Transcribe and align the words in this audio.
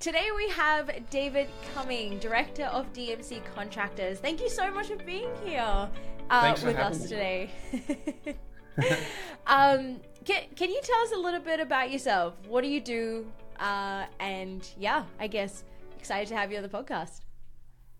Today 0.00 0.28
we 0.36 0.48
have 0.50 0.90
David 1.10 1.48
Cumming, 1.74 2.18
Director 2.18 2.64
of 2.64 2.92
DMC 2.92 3.42
Contractors. 3.54 4.18
Thank 4.18 4.40
you 4.40 4.48
so 4.48 4.70
much 4.70 4.88
for 4.88 4.96
being 4.96 5.30
here 5.44 5.88
uh, 6.30 6.56
with 6.62 6.76
us 6.76 7.00
me. 7.00 7.08
today. 7.08 7.50
um, 9.46 10.00
can, 10.24 10.42
can 10.56 10.70
you 10.70 10.80
tell 10.82 11.00
us 11.00 11.12
a 11.12 11.18
little 11.18 11.40
bit 11.40 11.60
about 11.60 11.90
yourself? 11.90 12.34
What 12.48 12.62
do 12.62 12.68
you 12.68 12.80
do? 12.80 13.26
Uh, 13.58 14.04
and 14.20 14.68
yeah, 14.78 15.04
I 15.18 15.26
guess 15.26 15.64
excited 15.98 16.28
to 16.28 16.36
have 16.36 16.50
you 16.50 16.58
on 16.58 16.62
the 16.62 16.68
podcast. 16.68 17.20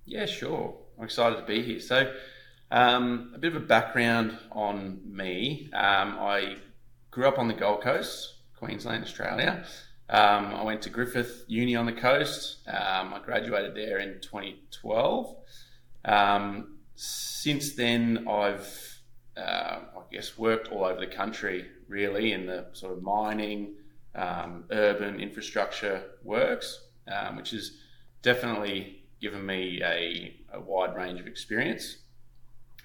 Yeah, 0.04 0.26
sure. 0.26 0.74
I'm 0.98 1.04
excited 1.04 1.36
to 1.36 1.42
be 1.42 1.62
here. 1.62 1.80
So, 1.80 2.12
um, 2.70 3.32
a 3.34 3.38
bit 3.38 3.54
of 3.54 3.62
a 3.62 3.66
background 3.66 4.36
on 4.52 5.00
me. 5.04 5.70
Um, 5.72 6.18
I 6.18 6.56
grew 7.10 7.26
up 7.26 7.38
on 7.38 7.48
the 7.48 7.54
Gold 7.54 7.82
Coast, 7.82 8.34
Queensland, 8.58 9.04
Australia. 9.04 9.64
Um, 10.08 10.54
I 10.54 10.62
went 10.62 10.82
to 10.82 10.90
Griffith 10.90 11.44
Uni 11.48 11.76
on 11.76 11.86
the 11.86 11.92
coast. 11.92 12.58
Um, 12.68 13.14
I 13.14 13.20
graduated 13.24 13.74
there 13.74 13.98
in 13.98 14.20
2012. 14.20 15.36
Um, 16.04 16.78
since 16.94 17.74
then, 17.74 18.26
I've, 18.28 19.00
uh, 19.36 19.40
I 19.96 20.02
guess, 20.12 20.36
worked 20.36 20.68
all 20.68 20.84
over 20.84 21.00
the 21.00 21.06
country, 21.06 21.66
really, 21.88 22.32
in 22.32 22.46
the 22.46 22.66
sort 22.72 22.92
of 22.92 23.02
mining, 23.02 23.76
um, 24.14 24.64
urban 24.70 25.20
infrastructure 25.20 26.02
works, 26.22 26.80
um, 27.08 27.36
which 27.36 27.50
has 27.50 27.72
definitely 28.22 29.04
given 29.20 29.44
me 29.44 29.80
a, 29.82 30.36
a 30.52 30.60
wide 30.60 30.94
range 30.94 31.18
of 31.18 31.26
experience. 31.26 31.96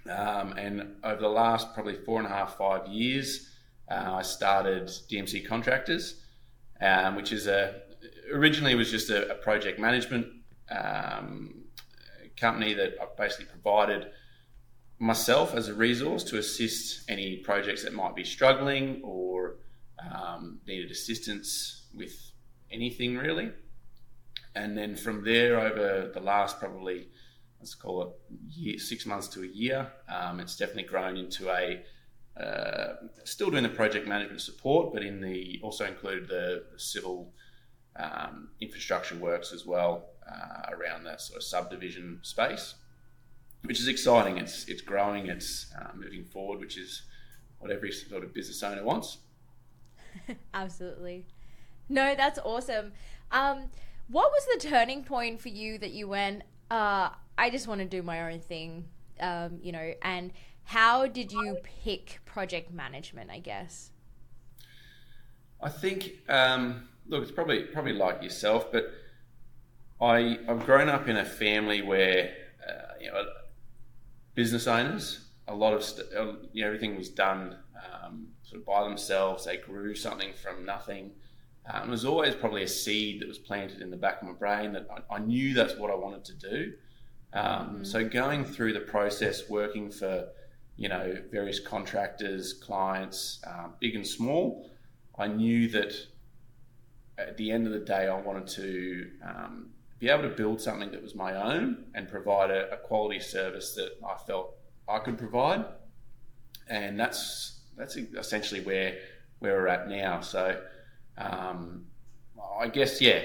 Um, 0.10 0.54
and 0.54 0.96
over 1.04 1.20
the 1.20 1.28
last 1.28 1.74
probably 1.74 1.96
four 1.96 2.20
and 2.20 2.28
a 2.28 2.32
half, 2.32 2.58
five 2.58 2.88
years, 2.88 3.50
uh, 3.92 4.14
I 4.14 4.22
started 4.22 4.86
DMC 4.88 5.46
Contractors 5.46 6.22
um, 6.82 7.16
which 7.16 7.32
is 7.32 7.48
a 7.48 7.82
originally 8.32 8.76
was 8.76 8.92
just 8.92 9.10
a, 9.10 9.32
a 9.32 9.36
project 9.36 9.80
management 9.80 10.28
um, 10.72 11.64
company 12.38 12.74
that 12.74 12.96
I 13.02 13.06
basically 13.18 13.46
provided 13.46 14.08
myself 15.00 15.56
as 15.56 15.68
a 15.68 15.74
resource 15.74 16.24
to 16.26 16.38
assist 16.38 17.10
any 17.10 17.38
projects 17.38 17.84
that 17.84 17.94
might 17.94 18.16
be 18.16 18.24
struggling 18.24 19.02
or 19.04 19.56
um, 20.00 20.60
needed 20.68 20.92
assistance 20.92 21.88
with 21.96 22.32
anything 22.72 23.18
really. 23.18 23.52
And 24.56 24.78
then 24.78 24.96
from 24.96 25.24
there, 25.24 25.60
over 25.60 26.12
the 26.14 26.20
last 26.20 26.60
probably 26.60 27.08
let's 27.60 27.76
call 27.76 28.02
it 28.04 28.10
year, 28.50 28.80
six 28.80 29.06
months 29.06 29.28
to 29.30 29.44
a 29.44 29.48
year, 29.48 29.92
um, 30.08 30.40
it's 30.40 30.56
definitely 30.56 30.84
grown 30.84 31.18
into 31.18 31.50
a 31.50 31.82
uh, 32.40 32.96
still 33.24 33.50
doing 33.50 33.64
the 33.64 33.70
project 33.70 34.08
management 34.08 34.42
support, 34.42 34.94
but 34.94 35.04
in 35.04 35.22
the 35.22 35.60
also 35.62 35.86
included 35.86 36.28
the, 36.28 36.64
civil 36.78 37.34
um, 37.98 38.50
infrastructure 38.62 39.16
works 39.16 39.52
as 39.52 39.66
well 39.66 40.06
uh, 40.30 40.74
around 40.74 41.04
that 41.04 41.20
sort 41.20 41.38
of 41.38 41.44
subdivision 41.44 42.20
space, 42.22 42.76
which 43.64 43.80
is 43.80 43.88
exciting. 43.88 44.38
It's 44.38 44.66
it's 44.70 44.82
growing. 44.82 45.28
It's 45.28 45.74
uh, 45.78 45.90
moving 45.96 46.24
forward, 46.24 46.60
which 46.60 46.78
is 46.78 47.04
what 47.60 47.72
every 47.72 47.92
sort 47.92 48.24
of 48.24 48.34
business 48.34 48.64
owner 48.64 48.84
wants. 48.84 49.18
Absolutely. 50.54 51.26
No, 51.90 52.16
that's 52.16 52.40
awesome. 52.40 52.94
Um, 53.32 53.70
what 54.08 54.32
was 54.32 54.48
the 54.54 54.70
turning 54.70 55.04
point 55.04 55.42
for 55.42 55.50
you 55.50 55.78
that 55.80 55.92
you 55.92 56.08
went? 56.08 56.44
Uh, 56.72 57.10
I 57.38 57.50
just 57.50 57.68
want 57.68 57.82
to 57.82 57.86
do 57.86 58.02
my 58.02 58.32
own 58.32 58.40
thing, 58.40 58.86
um, 59.20 59.60
you 59.62 59.72
know, 59.72 59.94
and 60.02 60.32
how 60.70 61.08
did 61.08 61.32
you 61.32 61.58
pick 61.84 62.20
project 62.26 62.72
management? 62.72 63.32
I 63.32 63.40
guess. 63.40 63.92
I 65.60 65.70
think 65.70 66.14
um, 66.30 66.88
look, 67.08 67.24
it's 67.24 67.32
probably 67.32 67.64
probably 67.64 67.94
like 67.94 68.22
yourself, 68.22 68.72
but 68.72 68.92
I 70.00 70.38
I've 70.48 70.66
grown 70.68 70.88
up 70.88 71.08
in 71.08 71.18
a 71.18 71.26
family 71.26 71.82
where 71.82 72.32
uh, 72.68 72.94
you 73.02 73.12
know 73.12 73.24
business 74.36 74.68
owners. 74.68 75.26
A 75.48 75.56
lot 75.56 75.74
of 75.74 75.84
st- 75.84 76.14
uh, 76.16 76.34
you 76.54 76.62
know 76.62 76.68
everything 76.68 76.96
was 76.96 77.10
done 77.10 77.56
um, 78.04 78.28
sort 78.44 78.62
of 78.62 78.68
by 78.68 78.84
themselves. 78.84 79.46
They 79.46 79.58
grew 79.58 79.96
something 79.96 80.34
from 80.34 80.66
nothing. 80.66 81.10
Um, 81.66 81.88
it 81.88 81.92
was 81.92 82.06
always 82.06 82.36
probably 82.36 82.62
a 82.62 82.68
seed 82.68 83.22
that 83.22 83.28
was 83.28 83.40
planted 83.40 83.82
in 83.82 83.90
the 83.90 83.98
back 83.98 84.22
of 84.22 84.28
my 84.28 84.34
brain 84.36 84.74
that 84.74 84.88
I, 84.92 85.16
I 85.16 85.18
knew 85.18 85.56
that's 85.56 85.78
what 85.78 85.90
I 85.90 85.96
wanted 85.96 86.26
to 86.26 86.34
do. 86.34 86.74
Um, 87.34 87.44
mm-hmm. 87.44 87.84
So 87.84 88.08
going 88.08 88.46
through 88.46 88.74
the 88.74 88.80
process, 88.82 89.50
working 89.50 89.90
for 89.90 90.28
you 90.80 90.88
know, 90.88 91.14
various 91.30 91.60
contractors, 91.60 92.54
clients, 92.54 93.42
um, 93.46 93.74
big 93.82 93.96
and 93.96 94.08
small. 94.08 94.72
I 95.18 95.28
knew 95.28 95.68
that 95.68 95.94
at 97.18 97.36
the 97.36 97.52
end 97.52 97.68
of 97.68 97.74
the 97.74 97.82
day, 97.82 98.08
I 98.08 98.18
wanted 98.18 98.48
to 98.48 99.10
um, 99.22 99.72
be 100.00 100.08
able 100.08 100.24
to 100.24 100.30
build 100.30 100.62
something 100.62 100.90
that 100.92 101.04
was 101.04 101.16
my 101.16 101.36
own 101.36 101.84
and 101.96 102.08
provide 102.08 102.50
a, 102.50 102.72
a, 102.72 102.78
quality 102.78 103.20
service 103.20 103.76
that 103.76 103.98
I 104.08 104.16
felt 104.26 104.56
I 104.88 105.00
could 105.00 105.18
provide. 105.18 105.66
And 106.70 106.98
that's 106.98 107.60
that's 107.76 107.98
essentially 107.98 108.62
where 108.62 109.00
where 109.40 109.56
we're 109.56 109.68
at 109.68 109.90
now. 109.90 110.22
So 110.22 110.62
um, 111.18 111.88
I 112.58 112.70
guess 112.70 113.02
yeah, 113.02 113.20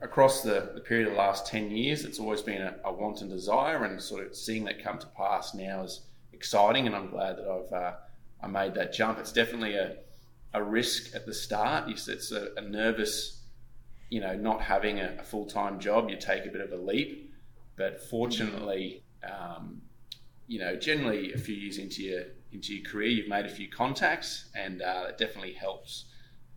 across 0.00 0.42
the, 0.42 0.70
the, 0.76 0.80
period 0.80 1.08
of 1.08 1.14
the 1.14 1.18
last 1.18 1.44
ten 1.48 1.72
years, 1.72 2.04
it's 2.04 2.20
always 2.20 2.42
been 2.42 2.62
a, 2.62 2.76
a 2.84 2.92
want 2.92 3.20
and 3.20 3.28
desire, 3.30 3.82
and 3.82 4.00
sort 4.00 4.24
of 4.24 4.36
seeing 4.36 4.62
that 4.66 4.80
come 4.80 5.00
to 5.00 5.08
pass 5.08 5.54
now 5.54 5.82
is 5.82 6.02
exciting, 6.38 6.86
and 6.86 6.94
I'm 6.94 7.10
glad 7.10 7.36
that 7.38 7.48
I've 7.48 7.72
uh, 7.72 7.92
I 8.40 8.46
made 8.46 8.74
that 8.74 8.92
jump. 8.92 9.18
It's 9.18 9.32
definitely 9.32 9.74
a 9.74 9.96
a 10.54 10.62
risk 10.62 11.14
at 11.14 11.26
the 11.26 11.34
start. 11.34 11.90
It's 11.90 12.32
a, 12.32 12.48
a 12.56 12.60
nervous, 12.62 13.42
you 14.08 14.20
know, 14.20 14.34
not 14.34 14.62
having 14.62 15.00
a, 15.00 15.16
a 15.18 15.24
full 15.24 15.46
time 15.46 15.78
job. 15.80 16.08
You 16.08 16.16
take 16.16 16.46
a 16.46 16.50
bit 16.50 16.60
of 16.60 16.72
a 16.72 16.76
leap, 16.76 17.34
but 17.76 18.00
fortunately, 18.00 19.02
um, 19.24 19.82
you 20.46 20.58
know, 20.60 20.76
generally 20.76 21.32
a 21.32 21.38
few 21.38 21.56
years 21.56 21.78
into 21.78 22.02
your 22.02 22.22
into 22.52 22.74
your 22.74 22.84
career, 22.90 23.08
you've 23.08 23.28
made 23.28 23.44
a 23.44 23.50
few 23.50 23.68
contacts, 23.68 24.48
and 24.54 24.80
uh, 24.80 25.06
it 25.08 25.18
definitely 25.18 25.52
helps 25.52 26.06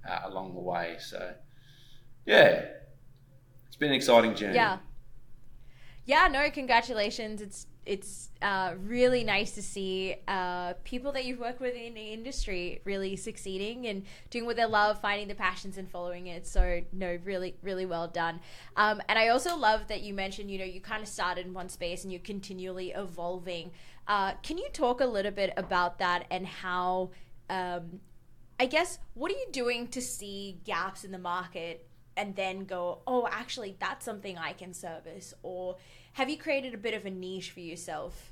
uh, 0.07 0.19
along 0.25 0.53
the 0.53 0.61
way. 0.61 0.95
So, 0.99 1.33
yeah, 2.25 2.65
it's 3.67 3.75
been 3.75 3.89
an 3.89 3.95
exciting 3.95 4.35
journey. 4.35 4.55
Yeah. 4.55 4.77
Yeah, 6.05 6.27
no, 6.31 6.49
congratulations. 6.49 7.41
It's 7.41 7.67
it's 7.91 8.29
uh, 8.41 8.73
really 8.85 9.21
nice 9.25 9.51
to 9.51 9.61
see 9.61 10.15
uh, 10.25 10.71
people 10.85 11.11
that 11.11 11.25
you've 11.25 11.41
worked 11.41 11.59
with 11.59 11.75
in 11.75 11.93
the 11.93 12.13
industry 12.13 12.79
really 12.85 13.17
succeeding 13.17 13.85
and 13.85 14.05
doing 14.29 14.45
what 14.45 14.55
they 14.55 14.63
love, 14.63 15.01
finding 15.01 15.27
the 15.27 15.35
passions 15.35 15.77
and 15.77 15.91
following 15.91 16.27
it. 16.27 16.47
So, 16.47 16.83
no, 16.93 17.19
really, 17.25 17.57
really 17.61 17.85
well 17.85 18.07
done. 18.07 18.39
Um, 18.77 19.01
and 19.09 19.19
I 19.19 19.27
also 19.27 19.57
love 19.57 19.89
that 19.89 20.03
you 20.03 20.13
mentioned, 20.13 20.49
you 20.49 20.57
know, 20.57 20.63
you 20.63 20.79
kind 20.79 21.03
of 21.03 21.09
started 21.09 21.45
in 21.45 21.53
one 21.53 21.67
space 21.67 22.03
and 22.03 22.13
you're 22.13 22.21
continually 22.21 22.91
evolving. 22.91 23.71
Uh, 24.07 24.35
can 24.41 24.57
you 24.57 24.69
talk 24.71 25.01
a 25.01 25.05
little 25.05 25.33
bit 25.33 25.51
about 25.57 25.99
that 25.99 26.23
and 26.31 26.47
how, 26.47 27.11
um, 27.49 27.99
I 28.57 28.67
guess, 28.67 28.99
what 29.15 29.33
are 29.33 29.35
you 29.37 29.47
doing 29.51 29.89
to 29.89 30.01
see 30.01 30.61
gaps 30.63 31.03
in 31.03 31.11
the 31.11 31.19
market 31.19 31.85
and 32.15 32.37
then 32.37 32.63
go, 32.63 33.01
oh, 33.05 33.27
actually, 33.29 33.75
that's 33.81 34.05
something 34.05 34.37
I 34.37 34.53
can 34.53 34.73
service? 34.73 35.33
Or, 35.43 35.75
have 36.13 36.29
you 36.29 36.37
created 36.37 36.73
a 36.73 36.77
bit 36.77 36.93
of 36.93 37.05
a 37.05 37.09
niche 37.09 37.51
for 37.51 37.61
yourself? 37.61 38.31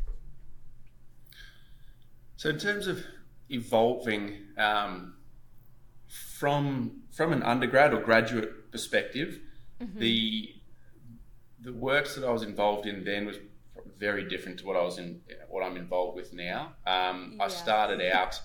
So, 2.38 2.50
in 2.50 2.58
terms 2.58 2.88
of 2.88 3.04
evolving 3.50 4.38
um, 4.58 5.16
from 6.08 7.02
from 7.12 7.34
an 7.34 7.44
undergrad 7.44 7.94
or 7.94 8.02
graduate 8.02 8.72
perspective, 8.72 9.40
mm-hmm. 9.82 10.00
the 10.00 10.56
the 11.62 11.74
works 11.74 12.16
that 12.16 12.26
I 12.26 12.32
was 12.32 12.44
involved 12.44 12.86
in 12.86 13.04
then 13.04 13.26
was 13.26 13.38
very 13.98 14.28
different 14.28 14.60
to 14.60 14.66
what 14.66 14.78
I 14.78 14.82
was 14.82 14.98
in 14.98 15.22
what 15.50 15.64
I'm 15.64 15.78
involved 15.78 16.16
with 16.16 16.34
now. 16.34 16.74
Um, 16.88 17.36
yeah. 17.38 17.44
I 17.44 17.48
started 17.50 18.02
out 18.02 18.42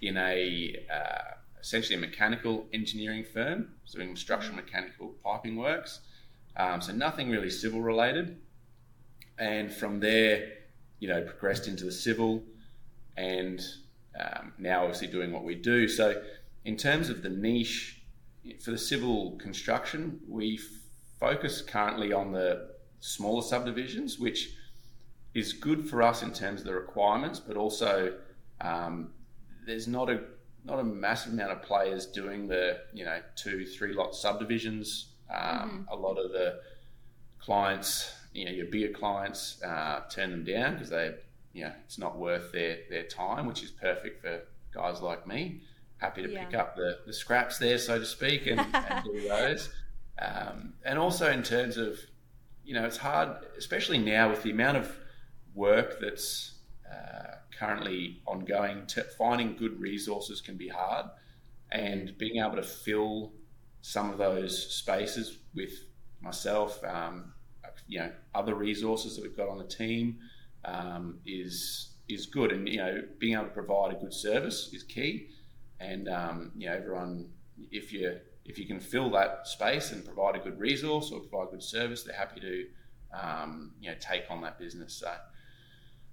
in 0.00 0.16
a 0.16 0.76
uh, 0.92 1.34
essentially 1.60 1.96
a 1.96 2.00
mechanical 2.00 2.66
engineering 2.72 3.24
firm, 3.24 3.72
doing 3.92 4.16
structural 4.16 4.56
mm-hmm. 4.56 4.64
mechanical 4.66 5.14
piping 5.24 5.56
works. 5.56 6.00
Um, 6.56 6.80
so 6.80 6.92
nothing 6.92 7.30
really 7.30 7.50
civil 7.50 7.80
related 7.82 8.38
and 9.38 9.72
from 9.72 10.00
there, 10.00 10.52
you 11.00 11.08
know, 11.08 11.22
progressed 11.22 11.68
into 11.68 11.84
the 11.84 11.92
civil, 11.92 12.42
and 13.16 13.60
um, 14.18 14.52
now 14.58 14.82
obviously 14.82 15.08
doing 15.08 15.32
what 15.32 15.44
we 15.44 15.54
do. 15.54 15.88
So, 15.88 16.22
in 16.64 16.76
terms 16.76 17.10
of 17.10 17.22
the 17.22 17.28
niche 17.28 18.02
for 18.62 18.70
the 18.70 18.78
civil 18.78 19.32
construction, 19.32 20.20
we 20.28 20.58
focus 21.18 21.62
currently 21.62 22.12
on 22.12 22.32
the 22.32 22.70
smaller 23.00 23.42
subdivisions, 23.42 24.18
which 24.18 24.50
is 25.34 25.52
good 25.52 25.88
for 25.88 26.02
us 26.02 26.22
in 26.22 26.32
terms 26.32 26.60
of 26.60 26.66
the 26.66 26.74
requirements, 26.74 27.40
but 27.40 27.56
also 27.56 28.14
um, 28.60 29.10
there's 29.66 29.88
not 29.88 30.08
a 30.08 30.20
not 30.64 30.78
a 30.78 30.84
massive 30.84 31.32
amount 31.32 31.52
of 31.52 31.62
players 31.62 32.06
doing 32.06 32.48
the 32.48 32.78
you 32.92 33.04
know 33.04 33.20
two 33.36 33.66
three 33.66 33.92
lot 33.92 34.14
subdivisions. 34.14 35.14
Um, 35.30 35.40
mm-hmm. 35.40 35.92
A 35.92 35.96
lot 35.96 36.16
of 36.16 36.32
the 36.32 36.60
clients 37.40 38.12
you 38.34 38.44
know 38.44 38.50
your 38.50 38.66
bigger 38.66 38.92
clients 38.92 39.62
uh, 39.62 40.00
turn 40.10 40.30
them 40.30 40.44
down 40.44 40.74
because 40.74 40.90
they 40.90 41.14
you 41.54 41.64
know 41.64 41.72
it's 41.84 41.98
not 41.98 42.18
worth 42.18 42.52
their 42.52 42.78
their 42.90 43.04
time, 43.04 43.46
which 43.46 43.62
is 43.62 43.70
perfect 43.70 44.20
for 44.20 44.42
guys 44.74 45.00
like 45.00 45.26
me. 45.26 45.60
Happy 45.98 46.22
to 46.22 46.30
yeah. 46.30 46.44
pick 46.44 46.54
up 46.54 46.76
the, 46.76 46.98
the 47.06 47.12
scraps 47.12 47.58
there, 47.58 47.78
so 47.78 47.98
to 47.98 48.04
speak, 48.04 48.46
and, 48.46 48.60
and 48.60 49.04
do 49.12 49.28
those. 49.28 49.70
Um, 50.18 50.74
and 50.84 50.98
also 50.98 51.30
in 51.30 51.42
terms 51.42 51.76
of, 51.76 51.98
you 52.64 52.74
know, 52.74 52.84
it's 52.84 52.96
hard, 52.96 53.36
especially 53.56 53.98
now 53.98 54.28
with 54.28 54.42
the 54.42 54.50
amount 54.50 54.76
of 54.76 54.94
work 55.54 56.00
that's 56.00 56.54
uh, 56.90 57.36
currently 57.56 58.20
ongoing. 58.26 58.86
To 58.88 59.02
finding 59.02 59.56
good 59.56 59.80
resources 59.80 60.40
can 60.40 60.56
be 60.56 60.68
hard, 60.68 61.06
and 61.70 62.16
being 62.18 62.44
able 62.44 62.56
to 62.56 62.62
fill 62.62 63.32
some 63.80 64.10
of 64.10 64.18
those 64.18 64.74
spaces 64.74 65.38
with 65.54 65.72
myself, 66.20 66.82
um, 66.84 67.33
you 67.86 67.98
know, 67.98 68.10
other 68.34 68.54
resources 68.54 69.16
that 69.16 69.22
we've 69.22 69.36
got 69.36 69.48
on 69.48 69.58
the 69.58 69.64
team 69.64 70.18
um, 70.64 71.18
is 71.26 71.90
is 72.08 72.26
good. 72.26 72.52
And 72.52 72.68
you 72.68 72.78
know, 72.78 73.02
being 73.18 73.34
able 73.34 73.44
to 73.44 73.50
provide 73.50 73.92
a 73.92 73.98
good 73.98 74.12
service 74.12 74.70
is 74.72 74.82
key. 74.82 75.28
And 75.80 76.08
um, 76.08 76.52
you 76.56 76.66
know, 76.66 76.74
everyone, 76.74 77.28
if 77.70 77.92
you 77.92 78.18
if 78.44 78.58
you 78.58 78.66
can 78.66 78.80
fill 78.80 79.10
that 79.10 79.46
space 79.46 79.92
and 79.92 80.04
provide 80.04 80.36
a 80.36 80.38
good 80.38 80.58
resource 80.58 81.10
or 81.10 81.20
provide 81.20 81.50
good 81.50 81.62
service, 81.62 82.02
they're 82.02 82.16
happy 82.16 82.40
to 82.40 82.66
um, 83.18 83.72
you 83.80 83.90
know 83.90 83.96
take 84.00 84.24
on 84.30 84.40
that 84.42 84.58
business. 84.58 84.94
So 84.94 85.12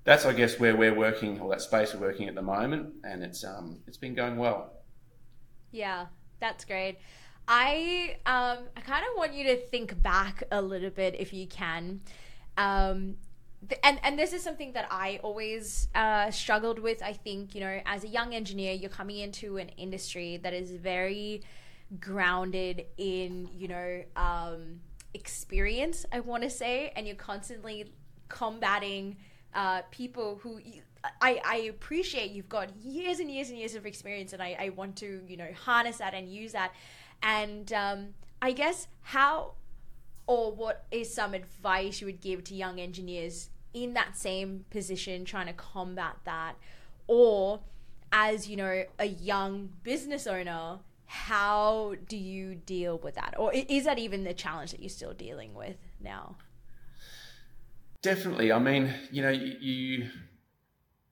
that's 0.04 0.26
I 0.26 0.34
guess 0.34 0.60
where 0.60 0.76
we're 0.76 0.96
working 0.96 1.40
or 1.40 1.50
that 1.52 1.62
space 1.62 1.94
we're 1.94 2.02
working 2.02 2.28
at 2.28 2.36
the 2.36 2.42
moment, 2.42 2.94
and 3.04 3.24
it's 3.24 3.44
um, 3.44 3.80
it's 3.88 3.98
been 3.98 4.16
going 4.16 4.38
well. 4.38 4.74
Yeah, 5.72 6.08
that's 6.40 6.66
great. 6.66 6.98
I 7.54 8.16
um, 8.26 8.60
I 8.78 8.80
kind 8.80 9.04
of 9.12 9.18
want 9.18 9.34
you 9.34 9.44
to 9.44 9.58
think 9.58 10.02
back 10.02 10.44
a 10.52 10.62
little 10.62 10.90
bit 10.90 11.16
if 11.20 11.34
you 11.34 11.48
can. 11.48 12.00
Um, 12.56 13.18
and 13.84 14.00
and 14.04 14.18
this 14.18 14.32
is 14.32 14.42
something 14.42 14.72
that 14.72 14.88
I 14.90 15.20
always 15.22 15.90
uh, 15.94 16.32
struggled 16.32 16.80
with. 16.80 17.04
I 17.04 17.12
think 17.12 17.54
you 17.54 17.60
know, 17.60 17.82
as 17.86 18.06
a 18.06 18.08
young 18.08 18.34
engineer, 18.34 18.72
you're 18.72 18.90
coming 18.90 19.18
into 19.18 19.58
an 19.58 19.68
industry 19.76 20.38
that 20.38 20.54
is 20.54 20.72
very 20.72 21.42
grounded 22.00 22.86
in 22.98 23.50
you 23.54 23.68
know 23.68 24.04
um, 24.16 24.80
experience. 25.14 26.06
I 26.10 26.22
want 26.22 26.44
to 26.44 26.50
say, 26.50 26.94
and 26.96 27.06
you're 27.06 27.18
constantly 27.18 27.92
combating 28.30 29.18
uh, 29.54 29.82
people 29.92 30.40
who. 30.42 30.62
I, 31.20 31.42
I 31.44 31.56
appreciate 31.68 32.30
you've 32.30 32.48
got 32.48 32.70
years 32.78 33.20
and 33.20 33.30
years 33.30 33.50
and 33.50 33.58
years 33.58 33.74
of 33.74 33.88
experience, 33.88 34.34
and 34.34 34.42
I, 34.42 34.56
I 34.58 34.70
want 34.70 34.96
to 34.98 35.22
you 35.28 35.36
know 35.36 35.50
harness 35.66 35.98
that 35.98 36.14
and 36.14 36.32
use 36.32 36.54
that. 36.54 36.72
And 37.24 37.72
um, 37.74 38.08
I 38.42 38.52
guess 38.52 38.88
how 39.02 39.54
or 40.28 40.52
what 40.52 40.86
is 40.92 41.14
some 41.14 41.34
advice 41.34 42.02
you 42.02 42.08
would 42.08 42.22
give 42.22 42.44
to 42.46 42.56
young 42.56 42.80
engineers 42.80 43.50
in 43.74 43.94
that 43.94 44.18
same 44.18 44.66
position 44.70 45.26
trying 45.26 45.48
to 45.48 45.54
combat 45.54 46.18
that? 46.26 46.56
Or 47.08 47.60
as 48.12 48.48
you 48.48 48.58
know 48.58 48.84
a 49.00 49.06
young 49.06 49.70
business 49.84 50.28
owner 50.28 50.80
how 51.06 51.96
do 52.08 52.16
you 52.16 52.56
deal 52.56 52.98
with 52.98 53.16
that? 53.16 53.36
Or 53.38 53.52
is 53.54 53.84
that 53.84 54.00
even 54.00 54.24
the 54.24 54.34
challenge 54.34 54.72
that 54.72 54.80
you're 54.80 54.90
still 54.90 55.14
dealing 55.14 55.54
with 55.54 55.76
now? 56.02 56.38
Definitely. 58.02 58.52
I 58.52 58.60
mean 58.60 58.94
you 59.12 59.22
know 59.22 59.30
you 59.30 60.10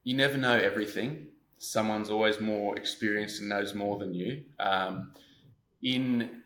you 0.04 0.16
never 0.16 0.38
know 0.38 0.58
everything. 0.58 1.28
Someone's 1.58 2.10
always 2.10 2.40
more 2.40 2.78
experienced 2.78 3.42
and 3.42 3.50
knows 3.50 3.74
more 3.76 3.98
than 4.00 4.14
you. 4.14 4.44
Um, 4.60 5.12
in 5.82 6.42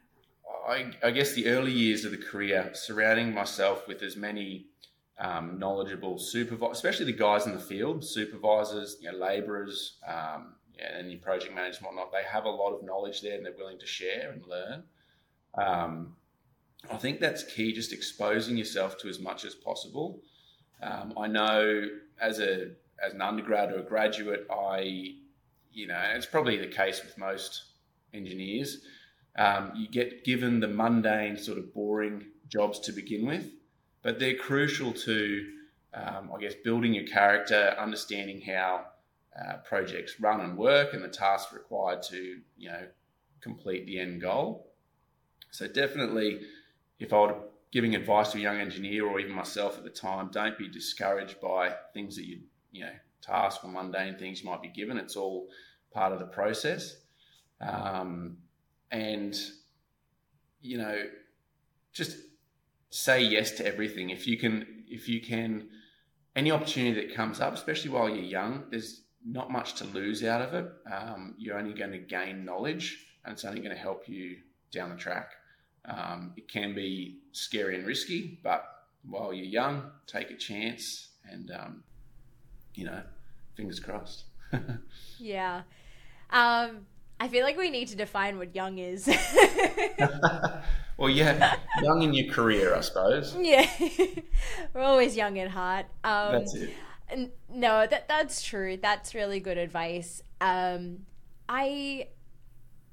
I, 0.68 0.92
I, 1.04 1.12
guess 1.12 1.34
the 1.34 1.48
early 1.48 1.72
years 1.72 2.06
of 2.06 2.12
the 2.12 2.18
career, 2.18 2.72
surrounding 2.74 3.34
myself 3.34 3.88
with 3.88 4.02
as 4.02 4.16
many 4.16 4.68
um, 5.20 5.60
knowledgeable 5.60 6.18
supervisors, 6.18 6.78
especially 6.78 7.06
the 7.06 7.18
guys 7.18 7.46
in 7.46 7.54
the 7.54 7.60
field, 7.60 8.04
supervisors, 8.04 8.98
you 9.02 9.12
know, 9.12 9.18
labourers, 9.18 9.98
um, 10.08 10.54
and 10.80 11.12
your 11.12 11.20
project 11.20 11.54
managers 11.54 11.78
and 11.78 11.86
whatnot, 11.86 12.12
they 12.12 12.24
have 12.24 12.46
a 12.46 12.50
lot 12.50 12.72
of 12.72 12.84
knowledge 12.84 13.22
there 13.22 13.36
and 13.36 13.46
they're 13.46 13.54
willing 13.58 13.80
to 13.80 13.86
share 13.86 14.32
and 14.32 14.46
learn. 14.48 14.84
Um, 15.56 16.16
I 16.92 16.98
think 16.98 17.20
that's 17.20 17.44
key, 17.44 17.74
just 17.74 17.94
exposing 17.94 18.58
yourself 18.58 18.98
to 19.00 19.10
as 19.10 19.20
much 19.20 19.46
as 19.46 19.56
possible. 19.56 20.22
Um, 20.82 21.14
I 21.18 21.28
know 21.28 21.88
as 22.20 22.40
a 22.40 22.72
as 23.04 23.14
an 23.14 23.22
undergrad 23.22 23.72
or 23.72 23.80
a 23.80 23.84
graduate, 23.84 24.48
I, 24.52 25.16
you 25.72 25.88
know, 25.88 26.02
it's 26.16 26.26
probably 26.26 26.58
the 26.58 26.68
case 26.68 27.04
with 27.04 27.18
most 27.18 27.64
engineers 28.14 28.82
um, 29.38 29.72
you 29.76 29.88
get 29.88 30.24
given 30.24 30.60
the 30.60 30.68
mundane, 30.68 31.38
sort 31.38 31.58
of 31.58 31.74
boring 31.74 32.26
jobs 32.48 32.80
to 32.82 32.92
begin 32.92 33.26
with, 33.26 33.50
but 34.02 34.20
they're 34.20 34.36
crucial 34.36 34.94
to, 34.94 35.46
um, 35.94 36.32
I 36.36 36.40
guess, 36.40 36.54
building 36.64 36.94
your 36.94 37.08
character, 37.08 37.76
understanding 37.80 38.42
how 38.42 38.86
uh, 39.40 39.58
projects 39.58 40.20
run 40.20 40.42
and 40.42 40.58
work, 40.58 40.94
and 40.94 41.04
the 41.04 41.08
tasks 41.08 41.52
required 41.54 42.04
to, 42.04 42.42
you 42.58 42.70
know, 42.70 42.88
complete 43.42 43.86
the 43.86 44.00
end 44.00 44.22
goal. 44.22 44.68
So 45.52 45.68
definitely, 45.68 46.42
if 47.00 47.12
I 47.14 47.18
were 47.18 47.36
giving 47.72 47.96
advice 47.96 48.32
to 48.32 48.38
a 48.38 48.42
young 48.42 48.60
engineer 48.60 49.08
or 49.08 49.20
even 49.20 49.34
myself 49.34 49.78
at 49.78 49.84
the 49.84 49.90
time, 49.90 50.30
don't 50.32 50.58
be 50.58 50.68
discouraged 50.68 51.42
by 51.42 51.74
things 51.94 52.16
that 52.16 52.26
you, 52.26 52.42
you 52.72 52.86
know, 52.86 52.92
tasks 53.22 53.64
or 53.64 53.72
mundane 53.72 54.18
things 54.18 54.44
you 54.44 54.50
might 54.50 54.62
be 54.62 54.68
given. 54.70 54.98
It's 54.98 55.16
all 55.16 55.48
part 55.92 56.14
of 56.14 56.20
the 56.20 56.26
process. 56.26 56.98
Um, 57.62 58.38
and 58.94 59.36
you 60.62 60.78
know 60.78 61.04
just 61.92 62.16
say 62.92 63.22
yes 63.22 63.52
to 63.52 63.66
everything. 63.66 64.12
If 64.12 64.28
you 64.28 64.38
can 64.38 64.86
if 64.88 65.10
you 65.10 65.20
can 65.20 65.68
any 66.36 66.52
opportunity 66.52 67.06
that 67.06 67.16
comes 67.16 67.42
up 67.42 67.54
especially 67.54 67.92
while 67.92 68.10
you're 68.10 68.24
young 68.24 68.64
there's 68.72 69.02
not 69.26 69.52
much 69.52 69.76
to 69.76 69.86
lose 69.86 70.24
out 70.24 70.42
of 70.42 70.54
it. 70.54 70.72
Um, 70.92 71.36
you're 71.38 71.58
only 71.58 71.74
going 71.74 71.92
to 71.92 71.98
gain 71.98 72.46
knowledge 72.46 73.06
and 73.26 73.34
it's 73.34 73.46
only 73.46 73.60
going 73.60 73.76
to 73.76 73.82
help 73.82 74.08
you 74.08 74.38
down 74.72 74.90
the 74.90 74.96
track. 74.96 75.32
Um, 75.86 76.34
it 76.38 76.48
can 76.48 76.74
be 76.76 77.20
scary 77.32 77.76
and 77.76 77.86
risky 77.86 78.40
but 78.44 78.64
while 79.10 79.34
you're 79.34 79.46
young 79.46 79.92
take 80.08 80.32
a 80.32 80.38
chance 80.38 81.10
and 81.30 81.52
um, 81.52 81.84
you 82.76 82.86
know 82.86 83.02
fingers 83.56 83.80
crossed. 83.80 84.26
Yeah. 85.20 85.64
Um, 86.30 86.86
I 87.24 87.30
feel 87.30 87.46
like 87.46 87.58
we 87.58 87.70
need 87.70 87.88
to 87.88 87.96
define 87.96 88.38
what 88.38 88.54
young 88.54 88.80
is. 88.80 89.08
well, 90.98 91.10
yeah, 91.10 91.56
young 91.82 92.02
in 92.02 92.14
your 92.14 92.30
career, 92.34 92.76
I 92.76 92.82
suppose. 92.82 93.34
Yeah, 93.40 93.66
we're 94.74 94.82
always 94.82 95.16
young 95.16 95.40
at 95.40 95.48
heart. 95.48 95.86
Um, 96.04 96.34
that's 96.34 96.54
it. 96.54 96.74
No, 97.50 97.88
that 97.88 98.10
that's 98.10 98.44
true. 98.44 98.76
That's 98.76 99.16
really 99.16 99.40
good 99.40 99.58
advice. 99.58 100.22
Um, 100.42 101.06
I 101.48 102.10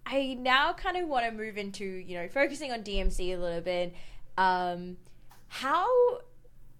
I 0.07 0.37
now 0.39 0.75
kind 0.75 0.97
of 0.97 1.09
want 1.09 1.27
to 1.27 1.33
move 1.33 1.59
into 1.59 1.85
you 1.85 2.17
know 2.17 2.29
focusing 2.29 2.71
on 2.71 2.85
DMC 2.85 3.35
a 3.35 3.37
little 3.37 3.63
bit. 3.63 3.97
Um, 4.39 4.97
how 5.49 5.89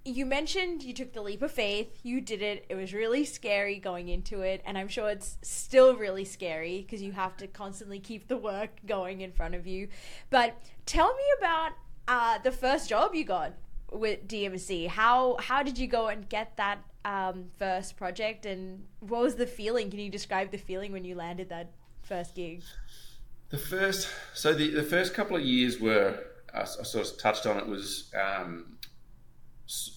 you 0.05 0.25
mentioned 0.25 0.83
you 0.83 0.95
took 0.95 1.13
the 1.13 1.21
leap 1.21 1.43
of 1.43 1.53
faith. 1.53 1.89
You 2.03 2.21
did 2.21 2.43
it. 2.43 2.65
It 2.69 2.75
was 2.75 2.95
really 2.95 3.25
scary 3.25 3.79
going 3.79 4.09
into 4.09 4.41
it, 4.41 4.63
and 4.65 4.79
I'm 4.79 4.89
sure 4.89 5.11
it's 5.11 5.39
still 5.43 5.97
really 5.97 6.25
scary 6.25 6.83
because 6.83 7.03
you 7.03 7.13
have 7.13 7.37
to 7.39 7.47
constantly 7.47 8.01
keep 8.01 8.29
the 8.29 8.37
work 8.37 8.81
going 8.87 9.21
in 9.21 9.33
front 9.33 9.55
of 9.55 9.67
you. 9.67 9.89
But 10.31 10.57
tell 10.87 11.15
me 11.15 11.23
about 11.39 11.73
uh, 12.09 12.39
the 12.39 12.53
first 12.53 12.89
job 12.89 13.15
you 13.15 13.25
got 13.25 13.53
with 13.93 14.27
DMC. 14.27 14.89
How 14.89 15.37
how 15.39 15.63
did 15.63 15.79
you 15.79 15.87
go 15.87 16.09
and 16.09 16.29
get 16.29 16.57
that 16.57 16.79
um, 17.05 17.47
first 17.59 17.97
project, 17.97 18.47
and 18.47 18.85
what 19.01 19.23
was 19.23 19.35
the 19.37 19.47
feeling? 19.47 19.91
Can 19.91 20.01
you 20.01 20.11
describe 20.11 20.51
the 20.51 20.59
feeling 20.59 20.93
when 20.93 21.05
you 21.05 21.15
landed 21.15 21.51
that 21.51 21.73
first 22.03 22.35
gig? 22.35 22.63
The 23.51 23.59
first, 23.59 24.09
so 24.33 24.55
the, 24.55 24.71
the 24.71 24.83
first 24.85 25.13
couple 25.13 25.37
of 25.37 25.43
years 25.43 25.81
were, 25.81 26.21
I, 26.55 26.65
sort 26.65 27.05
of 27.05 27.19
touched 27.19 27.47
on 27.47 27.59
it, 27.59 27.67
was 27.67 28.13
um, 28.15 28.79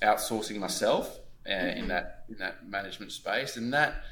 outsourcing 0.01 0.57
myself 0.57 1.19
uh, 1.49 1.51
in 1.51 1.57
mm-hmm. 1.57 1.87
that 1.89 2.25
in 2.29 2.37
that 2.37 2.67
management 2.67 3.11
space, 3.11 3.57
and 3.57 3.73
that 3.73 4.03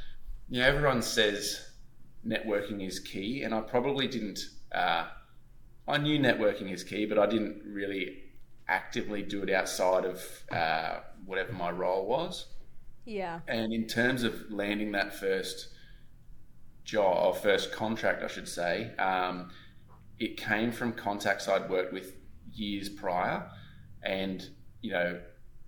you 0.49 0.59
know 0.59 0.67
everyone 0.67 1.01
says 1.01 1.69
networking 2.25 2.85
is 2.85 2.99
key, 2.99 3.43
and 3.43 3.53
I 3.53 3.61
probably 3.61 4.07
didn't. 4.07 4.39
Uh, 4.71 5.05
I 5.87 5.97
knew 5.97 6.19
networking 6.19 6.71
is 6.71 6.83
key, 6.83 7.05
but 7.05 7.17
I 7.17 7.25
didn't 7.25 7.63
really 7.65 8.23
actively 8.67 9.21
do 9.21 9.43
it 9.43 9.49
outside 9.49 10.05
of 10.05 10.23
uh, 10.51 10.99
whatever 11.25 11.51
my 11.53 11.71
role 11.71 12.05
was. 12.05 12.47
Yeah. 13.05 13.39
And 13.47 13.73
in 13.73 13.87
terms 13.87 14.23
of 14.23 14.51
landing 14.51 14.91
that 14.93 15.13
first 15.13 15.69
job 16.83 17.25
or 17.25 17.33
first 17.33 17.71
contract, 17.71 18.23
I 18.23 18.27
should 18.27 18.47
say, 18.47 18.95
um, 18.97 19.49
it 20.19 20.37
came 20.37 20.71
from 20.71 20.93
contacts 20.93 21.47
I'd 21.47 21.69
worked 21.69 21.93
with 21.93 22.15
years 22.53 22.89
prior, 22.89 23.49
and 24.03 24.47
you 24.81 24.91
know 24.91 25.19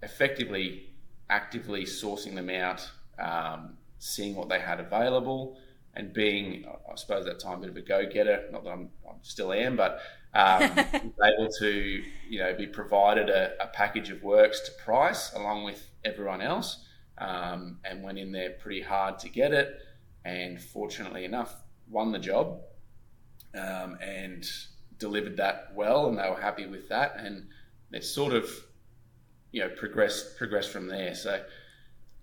effectively 0.04 0.94
actively 1.30 1.84
sourcing 1.84 2.36
them 2.36 2.50
out, 2.50 2.90
um, 3.20 3.78
seeing 3.98 4.36
what 4.36 4.50
they 4.50 4.60
had 4.60 4.80
available, 4.80 5.58
and 5.96 6.14
being, 6.14 6.66
I 6.68 6.96
suppose, 6.96 7.26
at 7.26 7.34
that 7.34 7.40
time, 7.40 7.60
a 7.60 7.62
bit 7.62 7.70
of 7.70 7.78
a 7.78 7.82
go-getter. 7.82 8.46
Not 8.52 8.64
that 8.64 8.72
I'm, 8.72 8.90
I 9.08 9.14
still 9.22 9.54
am, 9.54 9.76
but 9.76 10.00
um, 10.34 10.62
able 11.24 11.50
to, 11.60 12.04
you 12.30 12.40
know, 12.40 12.54
be 12.56 12.68
provided 12.68 13.30
a, 13.30 13.54
a, 13.62 13.68
package 13.68 14.10
of 14.10 14.24
works 14.24 14.60
to 14.62 14.72
price 14.84 15.34
along 15.34 15.64
with 15.64 15.88
everyone 16.04 16.42
else, 16.42 16.86
um, 17.20 17.80
and 17.86 18.04
went 18.04 18.18
in 18.18 18.32
there 18.32 18.52
pretty 18.52 18.82
hard 18.82 19.20
to 19.20 19.30
get 19.30 19.54
it, 19.54 19.80
and 20.26 20.60
fortunately 20.60 21.26
enough, 21.26 21.56
won 21.90 22.12
the 22.12 22.20
job. 22.20 22.62
Um, 23.56 24.00
and 24.02 24.50
delivered 24.98 25.38
that 25.38 25.74
well, 25.76 26.08
and 26.08 26.18
they 26.18 26.28
were 26.28 26.42
happy 26.42 26.66
with 26.66 26.90
that, 26.90 27.18
and 27.18 27.48
they 27.92 28.00
sort 28.00 28.34
of 28.34 28.50
you 29.54 29.62
know 29.62 29.70
progressed 29.70 30.38
progressed 30.38 30.72
from 30.72 30.88
there. 30.88 31.16
So 31.16 31.42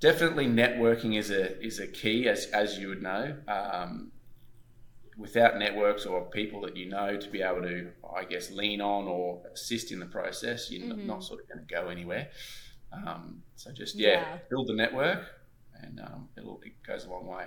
definitely 0.00 0.46
networking 0.46 1.16
is 1.16 1.30
a 1.30 1.58
is 1.64 1.78
a 1.78 1.86
key, 1.86 2.28
as 2.28 2.46
as 2.46 2.78
you 2.78 2.88
would 2.88 3.02
know. 3.02 3.36
Um, 3.48 4.12
without 5.16 5.58
networks 5.58 6.06
or 6.06 6.22
people 6.30 6.62
that 6.62 6.76
you 6.76 6.88
know 6.88 7.16
to 7.16 7.28
be 7.28 7.42
able 7.42 7.60
to, 7.60 7.90
I 8.16 8.24
guess, 8.24 8.50
lean 8.50 8.80
on 8.80 9.06
or 9.06 9.42
assist 9.52 9.92
in 9.92 10.00
the 10.00 10.06
process, 10.06 10.70
you're 10.70 10.86
mm-hmm. 10.86 11.06
not 11.06 11.22
sort 11.22 11.40
of 11.40 11.48
going 11.48 11.66
to 11.66 11.74
go 11.74 11.88
anywhere. 11.88 12.28
Um, 12.92 13.42
so 13.54 13.70
just 13.70 13.94
yeah, 13.94 14.08
yeah, 14.08 14.38
build 14.48 14.66
the 14.66 14.74
network, 14.74 15.24
and 15.80 16.00
um, 16.00 16.28
it'll 16.36 16.60
it 16.64 16.72
goes 16.84 17.04
a 17.04 17.10
long 17.10 17.26
way. 17.26 17.46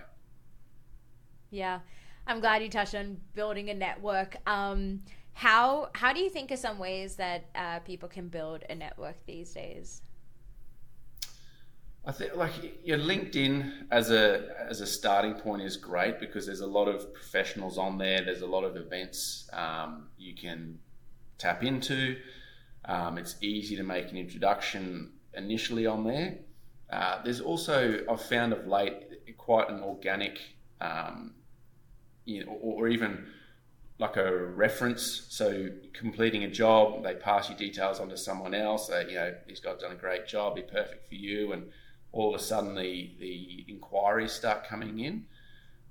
Yeah, 1.52 1.80
I'm 2.26 2.40
glad 2.40 2.64
you 2.64 2.70
touched 2.70 2.96
on 2.96 3.18
building 3.36 3.70
a 3.70 3.74
network. 3.74 4.38
Um, 4.48 5.02
how 5.34 5.90
how 5.94 6.14
do 6.14 6.20
you 6.20 6.30
think 6.30 6.52
of 6.52 6.60
some 6.60 6.78
ways 6.78 7.16
that 7.16 7.46
uh, 7.56 7.80
people 7.80 8.08
can 8.08 8.28
build 8.28 8.64
a 8.70 8.76
network 8.76 9.16
these 9.26 9.52
days? 9.52 10.02
I 12.06 12.12
think 12.12 12.36
like 12.36 12.52
your 12.84 12.98
LinkedIn 12.98 13.88
as 13.92 14.12
a 14.12 14.48
as 14.70 14.82
a 14.82 14.88
starting 14.88 15.36
point 15.36 15.62
is 15.62 15.78
great 15.78 16.20
because 16.20 16.46
there's 16.46 16.62
a 16.62 16.68
lot 16.68 16.88
of 16.88 17.14
professionals 17.14 17.78
on 17.78 17.98
there. 17.98 18.24
There's 18.24 18.42
a 18.42 18.48
lot 18.48 18.64
of 18.64 18.76
events 18.76 19.50
um, 19.54 20.08
you 20.18 20.36
can 20.36 20.80
tap 21.38 21.64
into. 21.64 22.18
Um, 22.86 23.18
it's 23.18 23.38
easy 23.42 23.78
to 23.78 23.84
make 23.84 24.12
an 24.12 24.18
introduction 24.18 25.14
initially 25.34 25.88
on 25.88 26.04
there. 26.04 26.40
Uh, 26.92 27.24
there's 27.24 27.40
also 27.40 28.02
I've 28.10 28.22
found 28.22 28.54
of 28.54 28.68
late 28.68 29.38
quite 29.38 29.70
an 29.70 29.82
organic, 29.82 30.40
um, 30.82 31.34
you 32.26 32.46
know, 32.46 32.52
or, 32.52 32.84
or 32.84 32.88
even 32.90 33.26
like 34.00 34.18
a 34.18 34.36
reference. 34.36 35.28
So 35.30 35.70
completing 35.94 36.44
a 36.44 36.50
job, 36.50 37.04
they 37.04 37.16
pass 37.16 37.50
your 37.50 37.58
details 37.58 38.00
on 38.00 38.10
to 38.10 38.18
someone 38.18 38.54
else. 38.54 38.88
They, 38.88 39.08
you 39.10 39.16
know, 39.16 39.34
this 39.48 39.60
guy's 39.60 39.80
done 39.80 39.92
a 39.92 39.96
great 39.96 40.28
job, 40.28 40.56
be 40.56 40.62
perfect 40.62 41.08
for 41.08 41.16
you, 41.16 41.54
and 41.54 41.70
all 42.12 42.34
of 42.34 42.40
a 42.40 42.44
sudden 42.44 42.76
the, 42.76 43.12
the 43.20 43.66
inquiries 43.68 44.32
start 44.32 44.68
coming 44.68 45.00
in. 45.00 45.26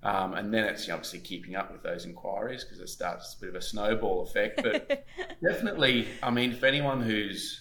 Um, 0.05 0.35
and 0.35 0.53
then 0.53 0.65
it's 0.65 0.89
obviously 0.89 1.21
keeping 1.21 1.55
up 1.55 1.71
with 1.71 1.83
those 1.83 2.05
inquiries 2.07 2.65
because 2.65 2.81
it 2.81 2.89
starts 2.89 3.37
a 3.37 3.41
bit 3.41 3.51
of 3.51 3.55
a 3.55 3.63
snowball 3.63 4.23
effect. 4.23 4.61
But 4.63 5.07
definitely, 5.43 6.09
I 6.23 6.31
mean, 6.31 6.55
for 6.55 6.67
anyone 6.67 7.01
who's, 7.01 7.61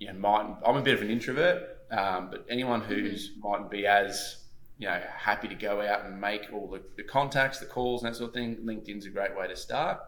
you 0.00 0.08
know, 0.08 0.14
might, 0.14 0.56
I'm 0.66 0.76
a 0.76 0.82
bit 0.82 0.94
of 0.94 1.02
an 1.02 1.10
introvert, 1.10 1.78
um, 1.92 2.30
but 2.30 2.46
anyone 2.50 2.80
who's 2.80 3.30
mm-hmm. 3.30 3.48
mightn't 3.48 3.70
be 3.70 3.86
as, 3.86 4.37
you 4.78 4.86
know, 4.86 5.00
happy 5.16 5.48
to 5.48 5.54
go 5.54 5.80
out 5.82 6.04
and 6.04 6.20
make 6.20 6.48
all 6.52 6.68
the, 6.68 6.80
the 6.96 7.02
contacts, 7.02 7.58
the 7.58 7.66
calls, 7.66 8.02
and 8.02 8.12
that 8.12 8.16
sort 8.16 8.28
of 8.28 8.34
thing, 8.34 8.56
LinkedIn's 8.64 9.06
a 9.06 9.10
great 9.10 9.36
way 9.36 9.48
to 9.48 9.56
start. 9.56 9.98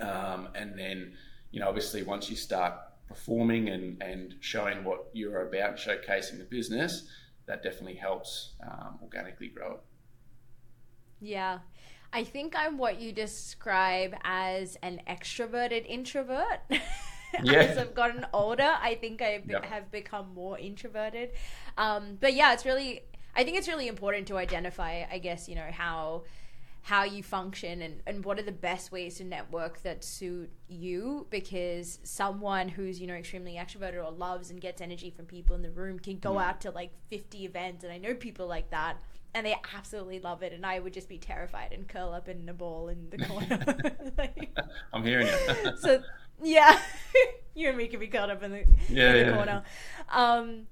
Um, 0.00 0.48
and 0.54 0.76
then, 0.78 1.14
you 1.52 1.60
know, 1.60 1.68
obviously 1.68 2.02
once 2.02 2.28
you 2.28 2.36
start 2.36 2.74
performing 3.08 3.68
and, 3.68 4.02
and 4.02 4.34
showing 4.40 4.82
what 4.82 5.06
you're 5.12 5.48
about, 5.48 5.76
showcasing 5.76 6.38
the 6.38 6.44
business, 6.44 7.08
that 7.46 7.62
definitely 7.62 7.94
helps 7.94 8.54
um, 8.66 8.98
organically 9.02 9.48
grow 9.48 9.74
it. 9.74 9.80
Yeah. 11.20 11.60
I 12.12 12.24
think 12.24 12.54
I'm 12.56 12.78
what 12.78 13.00
you 13.00 13.12
describe 13.12 14.14
as 14.24 14.76
an 14.82 15.00
extroverted 15.08 15.86
introvert. 15.86 16.60
Yeah. 17.42 17.58
as 17.58 17.76
I've 17.76 17.94
gotten 17.94 18.24
older, 18.32 18.76
I 18.80 18.94
think 18.94 19.20
I 19.20 19.42
yep. 19.46 19.64
have 19.66 19.90
become 19.90 20.32
more 20.32 20.58
introverted. 20.58 21.32
Um, 21.76 22.16
but 22.18 22.32
yeah, 22.32 22.54
it's 22.54 22.64
really, 22.64 23.02
I 23.36 23.44
think 23.44 23.58
it's 23.58 23.68
really 23.68 23.86
important 23.86 24.26
to 24.28 24.38
identify, 24.38 25.04
I 25.10 25.18
guess, 25.18 25.48
you 25.48 25.54
know, 25.54 25.68
how 25.70 26.24
how 26.86 27.02
you 27.02 27.20
function 27.20 27.82
and, 27.82 28.00
and 28.06 28.24
what 28.24 28.38
are 28.38 28.44
the 28.44 28.52
best 28.52 28.92
ways 28.92 29.16
to 29.16 29.24
network 29.24 29.82
that 29.82 30.04
suit 30.04 30.48
you 30.68 31.26
because 31.30 31.98
someone 32.04 32.68
who's 32.68 33.00
you 33.00 33.08
know 33.08 33.14
extremely 33.14 33.54
extroverted 33.54 33.96
or 33.96 34.12
loves 34.12 34.52
and 34.52 34.60
gets 34.60 34.80
energy 34.80 35.10
from 35.10 35.24
people 35.24 35.56
in 35.56 35.62
the 35.62 35.70
room 35.70 35.98
can 35.98 36.16
go 36.20 36.34
mm. 36.34 36.44
out 36.44 36.60
to 36.60 36.70
like 36.70 36.92
50 37.10 37.44
events 37.44 37.82
and 37.82 37.92
i 37.92 37.98
know 37.98 38.14
people 38.14 38.46
like 38.46 38.70
that 38.70 38.98
and 39.34 39.44
they 39.44 39.56
absolutely 39.74 40.20
love 40.20 40.44
it 40.44 40.52
and 40.52 40.64
i 40.64 40.78
would 40.78 40.92
just 40.92 41.08
be 41.08 41.18
terrified 41.18 41.72
and 41.72 41.88
curl 41.88 42.12
up 42.12 42.28
in 42.28 42.48
a 42.48 42.54
ball 42.54 42.86
in 42.86 43.10
the 43.10 43.18
corner. 43.18 43.92
Like, 44.16 44.56
i'm 44.92 45.02
hearing 45.02 45.26
you. 45.26 45.72
So 45.78 46.00
yeah. 46.40 46.80
You 47.54 47.68
and 47.68 47.78
me 47.78 47.88
can 47.88 47.98
be 47.98 48.06
curled 48.06 48.30
up 48.30 48.42
in 48.42 48.52
the, 48.52 48.64
yeah, 48.88 49.08
in 49.08 49.12
the 49.12 49.30
yeah. 49.30 49.34
corner. 49.34 49.62
Um, 50.10 50.66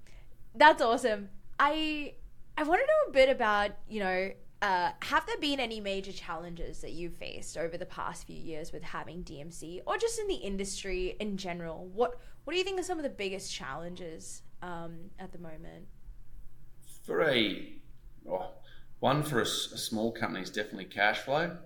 that's 0.54 0.82
awesome. 0.82 1.30
I 1.58 2.14
i 2.56 2.62
want 2.62 2.80
to 2.80 2.86
know 2.86 3.10
a 3.10 3.12
bit 3.12 3.28
about 3.28 3.70
you 3.88 4.00
know 4.00 4.30
uh, 4.64 4.92
have 5.00 5.26
there 5.26 5.36
been 5.42 5.60
any 5.60 5.78
major 5.78 6.10
challenges 6.10 6.80
that 6.80 6.92
you've 6.92 7.12
faced 7.12 7.58
over 7.58 7.76
the 7.76 7.84
past 7.84 8.26
few 8.26 8.40
years 8.40 8.72
with 8.72 8.82
having 8.82 9.22
DMC, 9.22 9.82
or 9.86 9.98
just 9.98 10.18
in 10.18 10.26
the 10.26 10.36
industry 10.36 11.16
in 11.20 11.36
general? 11.36 11.86
What 11.92 12.18
What 12.44 12.54
do 12.54 12.58
you 12.58 12.64
think 12.64 12.80
are 12.80 12.82
some 12.82 12.96
of 12.96 13.02
the 13.02 13.10
biggest 13.10 13.52
challenges 13.52 14.40
um, 14.62 15.10
at 15.18 15.32
the 15.32 15.38
moment? 15.38 15.86
For 17.04 17.20
a 17.22 17.74
well, 18.22 18.54
one 19.00 19.22
for 19.22 19.40
a, 19.40 19.42
a, 19.42 19.46
small 19.46 20.12
company 20.12 20.42
is 20.42 20.48
definitely 20.48 20.86
cash 20.86 21.18
flow. 21.18 21.58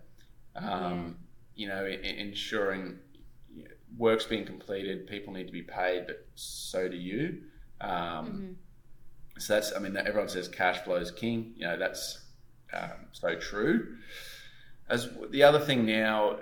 Um, 0.56 1.18
yeah. 1.54 1.62
You 1.62 1.68
know, 1.68 1.86
in, 1.86 2.00
ensuring 2.04 2.98
work's 3.96 4.24
being 4.24 4.44
completed, 4.44 5.06
people 5.06 5.32
need 5.32 5.46
to 5.46 5.52
be 5.52 5.62
paid, 5.62 6.06
but 6.08 6.26
so 6.34 6.88
do 6.88 6.96
you. 6.96 7.42
Um, 7.80 7.90
mm-hmm. 7.90 8.52
So 9.38 9.54
that's, 9.54 9.74
I 9.74 9.78
mean, 9.78 9.96
everyone 9.96 10.28
says 10.28 10.48
cash 10.48 10.78
flow 10.78 10.96
is 10.96 11.10
king. 11.10 11.54
You 11.56 11.66
know, 11.66 11.78
that's 11.78 12.20
um, 12.72 13.06
so 13.12 13.34
true. 13.36 13.96
As 14.88 15.08
the 15.30 15.42
other 15.42 15.60
thing 15.60 15.84
now, 15.84 16.38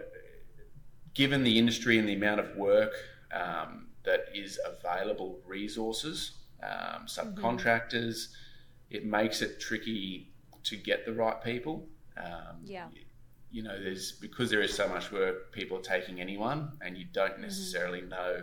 given 1.15 1.43
the 1.43 1.59
industry 1.59 1.99
and 1.99 2.09
the 2.09 2.15
amount 2.15 2.41
of 2.41 2.57
work 2.57 2.93
um, 3.33 3.89
that 4.05 4.27
is 4.35 4.59
available, 4.65 5.41
resources, 5.47 6.33
um, 6.63 7.07
subcontractors, 7.07 7.93
mm-hmm. 7.93 8.97
it 8.97 9.05
makes 9.05 9.43
it 9.43 9.61
tricky 9.61 10.31
to 10.65 10.77
get 10.77 11.05
the 11.07 11.13
right 11.13 11.43
people. 11.43 11.87
Um, 12.17 12.59
yeah. 12.65 12.87
You 13.51 13.63
know, 13.63 13.81
there's 13.83 14.13
because 14.13 14.51
there 14.51 14.61
is 14.61 14.75
so 14.75 14.89
much 14.89 15.11
work, 15.13 15.53
people 15.53 15.79
are 15.79 15.83
taking 15.83 16.21
anyone, 16.21 16.73
and 16.83 16.97
you 16.97 17.07
don't 17.13 17.33
mm-hmm. 17.33 17.43
necessarily 17.43 18.01
mm-hmm. 18.01 18.11
know 18.11 18.43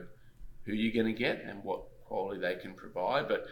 who 0.63 0.73
you're 0.73 0.93
going 0.93 1.13
to 1.13 1.19
get 1.19 1.43
and 1.43 1.63
what 1.63 1.83
quality 2.05 2.39
they 2.39 2.55
can 2.55 2.73
provide. 2.73 3.27
But 3.27 3.45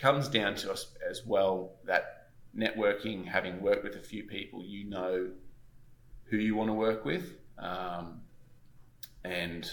comes 0.00 0.28
down 0.28 0.54
to 0.56 0.72
us 0.72 0.88
as 1.08 1.26
well 1.26 1.72
that 1.84 2.30
networking, 2.56 3.26
having 3.26 3.60
worked 3.60 3.84
with 3.84 3.96
a 3.96 4.00
few 4.00 4.24
people, 4.24 4.64
you 4.64 4.84
know 4.84 5.30
who 6.24 6.36
you 6.36 6.54
want 6.54 6.68
to 6.68 6.74
work 6.74 7.04
with. 7.04 7.34
Um, 7.58 8.22
and 9.24 9.70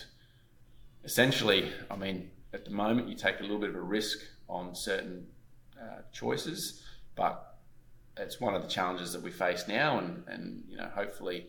essentially, 1.04 1.72
I 1.90 1.96
mean, 1.96 2.30
at 2.54 2.66
the 2.66 2.72
moment, 2.72 3.08
you 3.08 3.16
take 3.16 3.40
a 3.40 3.44
little 3.44 3.60
bit 3.60 3.70
of 3.70 3.76
a 3.76 3.82
risk 3.82 4.20
on 4.50 4.76
certain 4.76 5.28
uh, 5.80 6.02
choices, 6.12 6.84
but 7.16 7.58
it's 8.18 8.40
one 8.40 8.56
of 8.56 8.62
the 8.62 8.68
challenges 8.68 9.14
that 9.14 9.22
we 9.22 9.32
face 9.32 9.68
now, 9.68 10.00
and, 10.00 10.24
and 10.28 10.64
you 10.68 10.78
know, 10.78 10.90
hopefully 10.94 11.48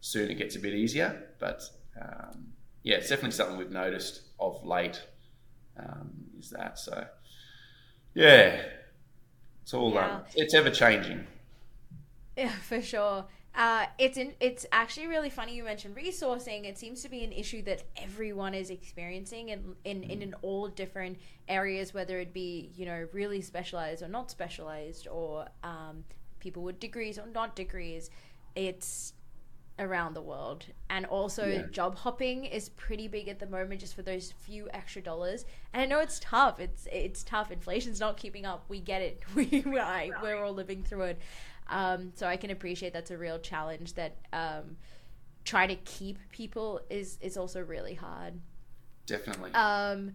soon 0.00 0.30
it 0.30 0.34
gets 0.34 0.56
a 0.56 0.58
bit 0.58 0.74
easier. 0.74 1.28
But 1.38 1.62
um, 2.00 2.52
yeah, 2.82 2.96
it's 2.96 3.08
definitely 3.08 3.32
something 3.32 3.56
we've 3.56 3.70
noticed 3.70 4.22
of 4.38 4.64
late. 4.64 5.02
Um, 5.78 6.10
is 6.38 6.50
that 6.50 6.78
so? 6.78 7.06
Yeah, 8.14 8.62
it's 9.62 9.74
all 9.74 9.92
yeah. 9.92 10.16
um, 10.16 10.22
it's 10.34 10.54
ever 10.54 10.70
changing. 10.70 11.26
Yeah, 12.36 12.52
for 12.52 12.80
sure. 12.80 13.26
Uh, 13.54 13.86
it's 13.98 14.16
in, 14.16 14.32
it's 14.40 14.64
actually 14.72 15.08
really 15.08 15.28
funny 15.28 15.54
you 15.54 15.64
mentioned 15.64 15.96
resourcing. 15.96 16.64
It 16.64 16.78
seems 16.78 17.02
to 17.02 17.08
be 17.08 17.22
an 17.24 17.32
issue 17.32 17.60
that 17.64 17.82
everyone 17.96 18.54
is 18.54 18.70
experiencing 18.70 19.48
in, 19.50 19.74
in, 19.84 20.04
in, 20.04 20.22
in 20.22 20.34
all 20.40 20.68
different 20.68 21.18
areas, 21.48 21.92
whether 21.92 22.18
it 22.18 22.32
be, 22.32 22.70
you 22.76 22.86
know, 22.86 23.06
really 23.12 23.42
specialized 23.42 24.02
or 24.02 24.08
not 24.08 24.30
specialized, 24.30 25.08
or 25.08 25.48
um, 25.64 26.04
people 26.38 26.62
with 26.62 26.78
degrees 26.80 27.18
or 27.18 27.26
not 27.26 27.56
degrees. 27.56 28.08
It's 28.54 29.12
around 29.80 30.14
the 30.14 30.20
world. 30.20 30.66
And 30.88 31.06
also, 31.06 31.46
yeah. 31.46 31.62
job 31.72 31.96
hopping 31.96 32.44
is 32.44 32.68
pretty 32.68 33.08
big 33.08 33.26
at 33.26 33.40
the 33.40 33.46
moment, 33.46 33.80
just 33.80 33.96
for 33.96 34.02
those 34.02 34.30
few 34.30 34.68
extra 34.72 35.02
dollars. 35.02 35.44
And 35.72 35.82
I 35.82 35.86
know 35.86 35.98
it's 35.98 36.20
tough. 36.20 36.60
It's 36.60 36.86
it's 36.92 37.24
tough. 37.24 37.50
Inflation's 37.50 37.98
not 37.98 38.16
keeping 38.16 38.46
up. 38.46 38.66
We 38.68 38.80
get 38.80 39.02
it. 39.02 39.22
We 39.34 39.62
right. 39.66 40.12
We're 40.22 40.42
all 40.44 40.52
living 40.52 40.84
through 40.84 41.02
it. 41.02 41.20
Um, 41.68 42.12
so 42.14 42.26
I 42.26 42.36
can 42.36 42.50
appreciate 42.50 42.92
that's 42.92 43.10
a 43.10 43.18
real 43.18 43.38
challenge. 43.38 43.94
That 43.94 44.16
um, 44.32 44.76
trying 45.44 45.68
to 45.68 45.76
keep 45.76 46.18
people 46.30 46.80
is 46.90 47.18
is 47.20 47.36
also 47.36 47.60
really 47.62 47.94
hard. 47.94 48.34
Definitely. 49.06 49.52
Um, 49.54 50.14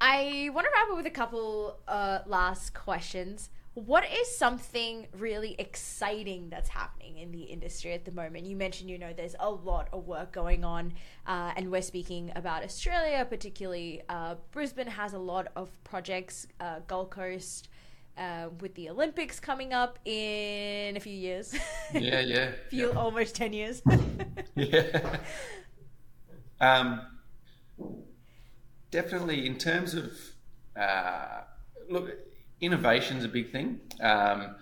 I 0.00 0.50
want 0.52 0.66
to 0.66 0.70
wrap 0.74 0.90
up 0.90 0.96
with 0.96 1.06
a 1.06 1.10
couple 1.10 1.78
uh, 1.88 2.20
last 2.26 2.74
questions 2.74 3.50
what 3.74 4.04
is 4.10 4.36
something 4.36 5.06
really 5.16 5.54
exciting 5.58 6.48
that's 6.50 6.68
happening 6.68 7.18
in 7.18 7.30
the 7.30 7.42
industry 7.42 7.92
at 7.92 8.04
the 8.04 8.10
moment? 8.10 8.44
You 8.44 8.56
mentioned, 8.56 8.90
you 8.90 8.98
know, 8.98 9.12
there's 9.12 9.36
a 9.38 9.48
lot 9.48 9.88
of 9.92 10.06
work 10.06 10.32
going 10.32 10.64
on, 10.64 10.92
uh, 11.26 11.52
and 11.56 11.70
we're 11.70 11.82
speaking 11.82 12.32
about 12.34 12.64
Australia, 12.64 13.24
particularly 13.28 14.02
uh, 14.08 14.34
Brisbane 14.50 14.88
has 14.88 15.12
a 15.12 15.18
lot 15.18 15.48
of 15.54 15.70
projects, 15.84 16.46
uh, 16.60 16.80
Gold 16.86 17.10
Coast. 17.10 17.68
Uh, 18.18 18.50
with 18.60 18.74
the 18.74 18.90
Olympics 18.90 19.40
coming 19.40 19.72
up 19.72 19.98
in 20.04 20.94
a 20.94 21.00
few 21.00 21.14
years. 21.14 21.54
Yeah, 21.94 22.20
yeah. 22.20 22.50
few 22.68 22.88
yeah. 22.88 22.98
almost 22.98 23.34
ten 23.34 23.54
years. 23.54 23.80
yeah. 24.56 25.16
Um, 26.60 27.00
definitely, 28.90 29.46
in 29.46 29.56
terms 29.56 29.94
of 29.94 30.12
uh, 30.76 31.42
look, 31.88 32.10
innovation's 32.60 33.24
a 33.24 33.28
big 33.28 33.50
thing. 33.50 33.80
Um, 34.00 34.56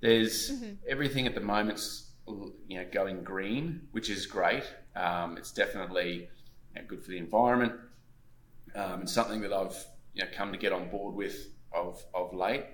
there's 0.00 0.52
mm-hmm. 0.52 0.74
everything 0.88 1.26
at 1.26 1.34
the 1.34 1.40
moment's 1.40 2.10
you 2.26 2.78
know 2.78 2.86
going 2.92 3.22
green, 3.22 3.88
which 3.92 4.10
is 4.10 4.26
great. 4.26 4.64
Um, 4.96 5.36
it's 5.36 5.52
definitely 5.52 6.28
you 6.74 6.82
know, 6.82 6.82
good 6.86 7.02
for 7.02 7.10
the 7.10 7.18
environment. 7.18 7.72
Um, 8.74 9.02
it's 9.02 9.12
something 9.12 9.40
that 9.42 9.52
I've 9.52 9.76
you 10.14 10.24
know, 10.24 10.30
come 10.34 10.52
to 10.52 10.58
get 10.58 10.72
on 10.72 10.88
board 10.90 11.14
with 11.14 11.48
of, 11.72 12.02
of 12.14 12.32
late. 12.32 12.64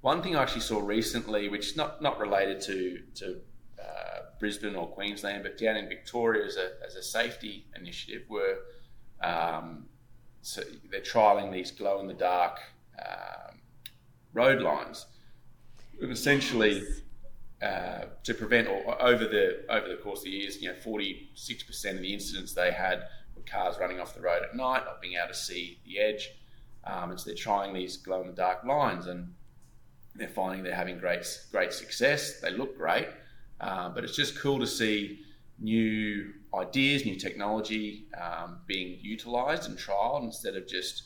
One 0.00 0.22
thing 0.22 0.36
I 0.36 0.42
actually 0.42 0.62
saw 0.62 0.80
recently, 0.80 1.48
which 1.48 1.68
is 1.68 1.76
not, 1.76 2.02
not 2.02 2.18
related 2.18 2.60
to, 2.62 3.00
to 3.14 3.40
uh, 3.80 4.18
Brisbane 4.40 4.74
or 4.74 4.88
Queensland, 4.88 5.44
but 5.44 5.56
down 5.56 5.76
in 5.76 5.88
Victoria 5.88 6.44
as 6.44 6.56
a, 6.56 6.72
as 6.84 6.96
a 6.96 7.02
safety 7.02 7.66
initiative, 7.76 8.22
were 8.28 8.58
um, 9.22 9.86
so 10.40 10.60
they're 10.90 11.00
trialing 11.00 11.52
these 11.52 11.70
glow 11.70 12.00
in 12.00 12.08
the 12.08 12.14
dark 12.14 12.58
um, 12.98 13.60
road 14.32 14.62
lines, 14.62 15.06
and 16.00 16.10
essentially 16.10 16.82
uh, 17.62 18.06
to 18.24 18.34
prevent 18.34 18.68
or 18.68 19.00
over 19.00 19.26
the 19.26 19.64
over 19.68 19.88
the 19.88 19.96
course 19.96 20.20
of 20.20 20.24
the 20.24 20.30
years, 20.30 20.60
you 20.60 20.68
know, 20.68 20.74
forty 20.74 21.30
six 21.34 21.62
percent 21.62 21.96
of 21.96 22.02
the 22.02 22.12
incidents 22.12 22.52
they 22.52 22.72
had 22.72 23.04
were 23.36 23.42
cars 23.42 23.76
running 23.78 24.00
off 24.00 24.14
the 24.14 24.20
road 24.20 24.42
at 24.42 24.56
night, 24.56 24.82
not 24.84 25.00
being 25.00 25.14
able 25.14 25.28
to 25.28 25.38
see 25.38 25.78
the 25.86 26.00
edge. 26.00 26.30
Um, 26.84 27.10
and 27.10 27.20
so 27.20 27.26
they're 27.26 27.36
trying 27.36 27.72
these 27.72 27.96
glow 27.96 28.20
in 28.22 28.26
the 28.26 28.32
dark 28.32 28.64
lines, 28.64 29.06
and 29.06 29.32
they're 30.14 30.28
finding 30.28 30.64
they're 30.64 30.74
having 30.74 30.98
great 30.98 31.26
great 31.50 31.72
success. 31.72 32.40
They 32.40 32.50
look 32.50 32.76
great, 32.76 33.08
uh, 33.60 33.90
but 33.90 34.02
it's 34.02 34.16
just 34.16 34.38
cool 34.38 34.58
to 34.58 34.66
see 34.66 35.20
new 35.58 36.32
ideas, 36.54 37.04
new 37.04 37.16
technology 37.16 38.06
um, 38.20 38.58
being 38.66 38.98
utilised 39.00 39.68
and 39.68 39.78
trialed 39.78 40.24
instead 40.24 40.56
of 40.56 40.66
just 40.66 41.04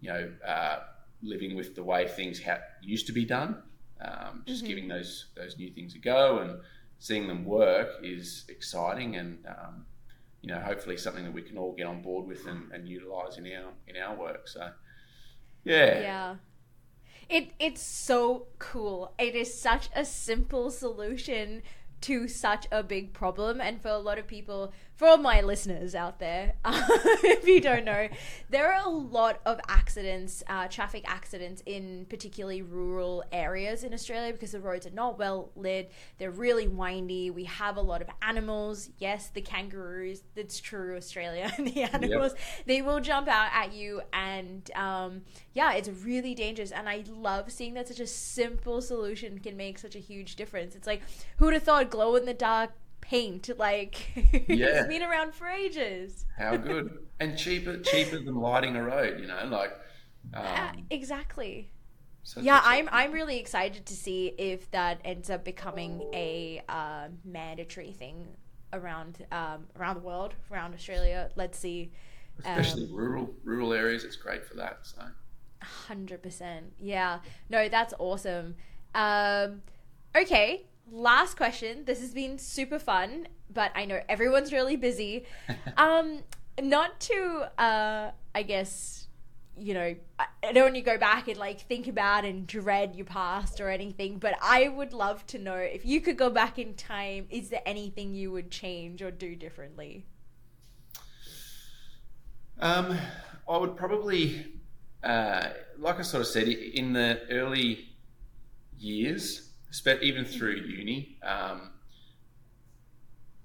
you 0.00 0.10
know 0.10 0.30
uh, 0.46 0.80
living 1.22 1.56
with 1.56 1.74
the 1.74 1.82
way 1.82 2.06
things 2.06 2.42
ha- 2.42 2.60
used 2.82 3.06
to 3.06 3.12
be 3.12 3.24
done. 3.24 3.62
Um, 4.00 4.42
just 4.46 4.60
mm-hmm. 4.60 4.68
giving 4.68 4.88
those 4.88 5.26
those 5.36 5.56
new 5.56 5.70
things 5.70 5.94
a 5.94 5.98
go 5.98 6.38
and 6.38 6.60
seeing 6.98 7.26
them 7.26 7.44
work 7.44 7.90
is 8.02 8.44
exciting 8.48 9.16
and 9.16 9.38
um, 9.46 9.86
you 10.42 10.48
know 10.48 10.60
hopefully 10.60 10.96
something 10.96 11.24
that 11.24 11.32
we 11.32 11.42
can 11.42 11.56
all 11.56 11.72
get 11.72 11.86
on 11.86 12.02
board 12.02 12.26
with 12.26 12.46
and, 12.46 12.70
and 12.72 12.88
utilize 12.88 13.38
in 13.38 13.46
our 13.46 13.72
in 13.86 13.96
our 13.96 14.14
work. 14.14 14.48
So 14.48 14.70
yeah, 15.64 16.00
yeah. 16.00 16.34
It 17.28 17.52
it's 17.58 17.82
so 17.82 18.48
cool. 18.58 19.14
It 19.18 19.34
is 19.34 19.58
such 19.58 19.88
a 19.94 20.04
simple 20.04 20.70
solution 20.70 21.62
to 22.02 22.28
such 22.28 22.66
a 22.70 22.82
big 22.82 23.14
problem 23.14 23.62
and 23.62 23.80
for 23.80 23.88
a 23.88 23.96
lot 23.96 24.18
of 24.18 24.26
people 24.26 24.74
for 24.96 25.08
all 25.08 25.16
my 25.16 25.40
listeners 25.40 25.94
out 25.94 26.18
there 26.18 26.54
if 26.64 27.46
you 27.46 27.60
don't 27.60 27.84
know 27.84 28.08
there 28.50 28.72
are 28.72 28.84
a 28.84 28.88
lot 28.88 29.40
of 29.44 29.60
accidents 29.68 30.42
uh, 30.48 30.68
traffic 30.68 31.04
accidents 31.06 31.62
in 31.66 32.06
particularly 32.08 32.62
rural 32.62 33.24
areas 33.32 33.84
in 33.84 33.92
australia 33.92 34.32
because 34.32 34.52
the 34.52 34.60
roads 34.60 34.86
are 34.86 34.90
not 34.90 35.18
well 35.18 35.50
lit. 35.56 35.92
They're 36.18 36.30
really 36.30 36.68
windy. 36.68 37.30
We 37.30 37.44
have 37.44 37.76
a 37.76 37.80
lot 37.80 38.02
of 38.02 38.08
animals. 38.22 38.90
Yes 38.98 39.28
the 39.28 39.40
kangaroos 39.40 40.22
that's 40.34 40.60
true 40.60 40.96
australia 40.96 41.52
the 41.58 41.82
animals 41.82 42.32
yep. 42.32 42.66
they 42.66 42.82
will 42.82 43.00
jump 43.00 43.28
out 43.28 43.50
at 43.52 43.72
you 43.72 44.00
and 44.12 44.70
um, 44.74 45.22
yeah 45.52 45.72
it's 45.72 45.88
really 45.88 46.34
dangerous. 46.34 46.72
And 46.72 46.88
i 46.88 47.04
love 47.08 47.50
seeing 47.50 47.74
that 47.74 47.88
such 47.88 48.00
a 48.00 48.06
simple 48.06 48.80
solution 48.80 49.38
can 49.38 49.56
make 49.56 49.78
such 49.78 49.96
a 49.96 50.00
huge 50.00 50.36
difference. 50.36 50.74
It's 50.74 50.86
like 50.86 51.02
who 51.38 51.46
would 51.46 51.54
have 51.54 51.62
thought 51.62 51.90
glow 51.90 52.16
in 52.16 52.24
the 52.24 52.34
dark 52.34 52.72
paint. 53.04 53.50
Like 53.58 54.10
yeah. 54.48 54.66
it's 54.66 54.88
been 54.88 55.02
around 55.02 55.34
for 55.34 55.46
ages. 55.46 56.24
How 56.36 56.56
good 56.56 56.98
and 57.20 57.38
cheaper, 57.38 57.78
cheaper 57.78 58.18
than 58.18 58.34
lighting 58.34 58.76
a 58.76 58.82
road. 58.82 59.20
You 59.20 59.26
know, 59.26 59.44
like 59.46 59.72
um, 60.32 60.44
uh, 60.44 60.72
exactly. 60.90 61.70
Yeah, 62.40 62.60
I'm 62.64 62.88
I'm 62.90 63.12
really 63.12 63.38
excited 63.38 63.84
to 63.86 63.94
see 63.94 64.28
if 64.38 64.70
that 64.70 65.00
ends 65.04 65.28
up 65.28 65.44
becoming 65.44 66.02
a 66.14 66.62
uh, 66.68 67.08
mandatory 67.24 67.92
thing 67.92 68.26
around 68.72 69.26
um, 69.30 69.66
around 69.78 69.96
the 69.96 70.06
world, 70.06 70.34
around 70.50 70.74
Australia. 70.74 71.30
Let's 71.36 71.58
see. 71.58 71.92
Especially 72.38 72.84
um, 72.84 72.94
rural 72.94 73.34
rural 73.44 73.72
areas, 73.72 74.04
it's 74.04 74.16
great 74.16 74.44
for 74.44 74.54
that. 74.54 74.78
So. 74.82 75.02
Hundred 75.62 76.22
percent. 76.22 76.72
Yeah. 76.80 77.20
No, 77.48 77.68
that's 77.68 77.94
awesome. 77.98 78.56
Um, 78.94 79.62
okay, 80.16 80.66
last 80.90 81.36
question. 81.36 81.84
This 81.84 82.00
has 82.00 82.12
been 82.12 82.38
super 82.38 82.78
fun, 82.78 83.28
but 83.52 83.72
I 83.74 83.84
know 83.84 84.00
everyone's 84.08 84.52
really 84.52 84.76
busy. 84.76 85.24
um, 85.76 86.22
not 86.60 87.00
to, 87.00 87.50
uh, 87.58 88.10
I 88.34 88.42
guess, 88.42 89.08
you 89.56 89.74
know, 89.74 89.94
I 90.18 90.52
don't 90.52 90.64
want 90.64 90.76
you 90.76 90.82
go 90.82 90.98
back 90.98 91.28
and 91.28 91.36
like 91.36 91.60
think 91.60 91.86
about 91.86 92.24
and 92.24 92.46
dread 92.46 92.96
your 92.96 93.06
past 93.06 93.60
or 93.60 93.68
anything, 93.68 94.18
but 94.18 94.34
I 94.42 94.68
would 94.68 94.92
love 94.92 95.26
to 95.28 95.38
know 95.38 95.56
if 95.56 95.84
you 95.84 96.00
could 96.00 96.16
go 96.16 96.30
back 96.30 96.58
in 96.58 96.74
time, 96.74 97.26
is 97.30 97.50
there 97.50 97.62
anything 97.64 98.14
you 98.14 98.32
would 98.32 98.50
change 98.50 99.02
or 99.02 99.10
do 99.10 99.36
differently? 99.36 100.06
Um, 102.60 102.96
I 103.48 103.58
would 103.58 103.76
probably, 103.76 104.46
uh, 105.02 105.48
like 105.78 105.98
I 105.98 106.02
sort 106.02 106.22
of 106.22 106.28
said, 106.28 106.48
in 106.48 106.92
the 106.92 107.20
early 107.30 107.88
years, 108.78 109.53
even 110.02 110.24
through 110.24 110.56
uni, 110.56 111.18
um, 111.22 111.70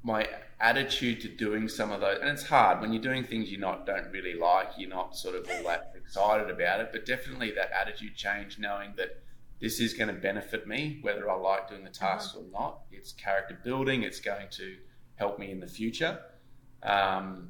my 0.03 0.27
attitude 0.59 1.21
to 1.21 1.27
doing 1.27 1.67
some 1.67 1.91
of 1.91 2.01
those, 2.01 2.19
and 2.19 2.29
it's 2.29 2.43
hard 2.43 2.81
when 2.81 2.93
you're 2.93 3.01
doing 3.01 3.23
things 3.23 3.51
you 3.51 3.57
not 3.57 3.85
don't 3.85 4.11
really 4.11 4.33
like, 4.33 4.69
you're 4.77 4.89
not 4.89 5.15
sort 5.15 5.35
of 5.35 5.49
all 5.49 5.63
that 5.63 5.93
excited 5.95 6.49
about 6.49 6.79
it, 6.79 6.89
but 6.91 7.05
definitely 7.05 7.51
that 7.51 7.71
attitude 7.71 8.15
change, 8.15 8.59
knowing 8.59 8.93
that 8.97 9.21
this 9.59 9.79
is 9.79 9.93
going 9.93 10.07
to 10.07 10.13
benefit 10.13 10.67
me, 10.67 10.99
whether 11.01 11.29
I 11.29 11.35
like 11.35 11.69
doing 11.69 11.83
the 11.83 11.89
task 11.89 12.35
or 12.35 12.43
not. 12.51 12.81
It's 12.91 13.11
character 13.11 13.57
building. 13.61 14.03
It's 14.03 14.21
going 14.21 14.47
to 14.51 14.77
help 15.15 15.37
me 15.37 15.51
in 15.51 15.59
the 15.59 15.67
future. 15.67 16.19
Um, 16.81 17.49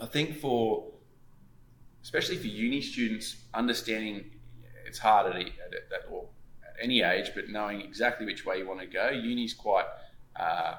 I 0.00 0.06
think 0.06 0.38
for, 0.38 0.92
especially 2.04 2.36
for 2.36 2.46
uni 2.46 2.80
students, 2.80 3.36
understanding 3.52 4.30
it's 4.86 4.98
hard 4.98 5.26
at, 5.26 5.36
at, 5.36 5.48
at 5.48 6.10
or 6.10 6.28
any 6.80 7.02
age, 7.02 7.30
but 7.34 7.48
knowing 7.48 7.80
exactly 7.80 8.26
which 8.26 8.44
way 8.44 8.58
you 8.58 8.66
want 8.66 8.80
to 8.80 8.86
go. 8.86 9.10
Uni's 9.10 9.54
quite 9.54 9.86
uh, 10.36 10.76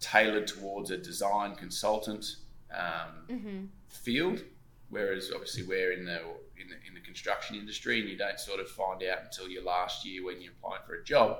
tailored 0.00 0.46
towards 0.46 0.90
a 0.90 0.96
design 0.96 1.54
consultant 1.54 2.36
um, 2.74 3.26
mm-hmm. 3.28 3.64
field, 3.88 4.42
whereas 4.90 5.30
obviously 5.32 5.62
we're 5.64 5.92
in 5.92 6.04
the, 6.04 6.20
in 6.60 6.68
the 6.68 6.76
in 6.86 6.94
the 6.94 7.00
construction 7.00 7.56
industry, 7.56 8.00
and 8.00 8.08
you 8.08 8.16
don't 8.16 8.38
sort 8.38 8.60
of 8.60 8.68
find 8.68 9.02
out 9.02 9.18
until 9.24 9.48
your 9.48 9.62
last 9.62 10.04
year 10.04 10.24
when 10.24 10.40
you're 10.40 10.52
applying 10.52 10.82
for 10.86 10.94
a 10.94 11.04
job 11.04 11.38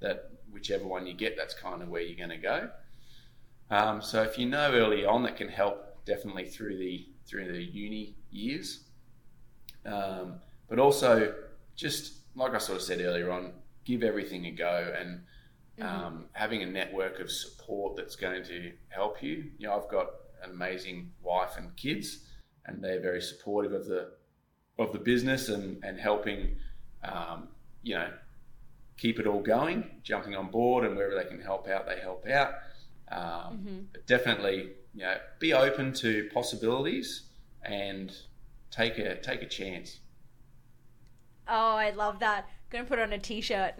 that 0.00 0.30
whichever 0.52 0.86
one 0.86 1.06
you 1.06 1.14
get, 1.14 1.36
that's 1.36 1.54
kind 1.54 1.82
of 1.82 1.88
where 1.88 2.02
you're 2.02 2.16
going 2.16 2.30
to 2.30 2.36
go. 2.36 2.70
Um, 3.70 4.00
so 4.00 4.22
if 4.22 4.38
you 4.38 4.46
know 4.46 4.72
early 4.72 5.04
on, 5.04 5.22
that 5.24 5.36
can 5.36 5.48
help 5.48 6.04
definitely 6.04 6.46
through 6.46 6.78
the 6.78 7.06
through 7.26 7.52
the 7.52 7.62
uni 7.62 8.14
years. 8.30 8.84
Um, 9.84 10.40
but 10.68 10.78
also 10.78 11.34
just 11.78 12.14
like 12.34 12.54
I 12.54 12.58
sort 12.58 12.76
of 12.76 12.82
said 12.82 13.00
earlier 13.00 13.30
on, 13.30 13.52
give 13.84 14.02
everything 14.02 14.44
a 14.46 14.50
go 14.50 14.92
and 14.98 15.20
mm-hmm. 15.78 15.82
um, 15.82 16.24
having 16.32 16.62
a 16.62 16.66
network 16.66 17.20
of 17.20 17.30
support 17.30 17.96
that's 17.96 18.16
going 18.16 18.44
to 18.44 18.72
help 18.88 19.22
you. 19.22 19.44
You 19.58 19.68
know, 19.68 19.80
I've 19.80 19.88
got 19.88 20.08
an 20.42 20.50
amazing 20.50 21.12
wife 21.22 21.56
and 21.56 21.74
kids, 21.76 22.24
and 22.66 22.82
they're 22.82 23.00
very 23.00 23.22
supportive 23.22 23.72
of 23.72 23.86
the 23.86 24.10
of 24.78 24.92
the 24.92 24.98
business 24.98 25.48
and 25.48 25.82
and 25.84 25.98
helping, 25.98 26.56
um, 27.04 27.48
you 27.82 27.94
know, 27.94 28.10
keep 28.96 29.20
it 29.20 29.26
all 29.26 29.40
going, 29.40 29.88
jumping 30.02 30.34
on 30.34 30.50
board, 30.50 30.84
and 30.84 30.96
wherever 30.96 31.14
they 31.14 31.28
can 31.28 31.40
help 31.40 31.68
out, 31.68 31.86
they 31.86 32.00
help 32.00 32.26
out. 32.28 32.54
Um, 33.10 33.22
mm-hmm. 33.22 33.78
But 33.92 34.06
definitely, 34.08 34.70
you 34.94 35.02
know, 35.04 35.16
be 35.38 35.54
open 35.54 35.92
to 35.94 36.28
possibilities 36.34 37.22
and 37.62 38.12
take 38.72 38.98
a 38.98 39.14
take 39.20 39.42
a 39.42 39.46
chance. 39.46 40.00
Oh, 41.48 41.76
I 41.76 41.90
love 41.90 42.20
that. 42.20 42.46
I'm 42.46 42.70
gonna 42.70 42.84
put 42.84 42.98
on 42.98 43.12
a 43.12 43.18
t-shirt. 43.18 43.74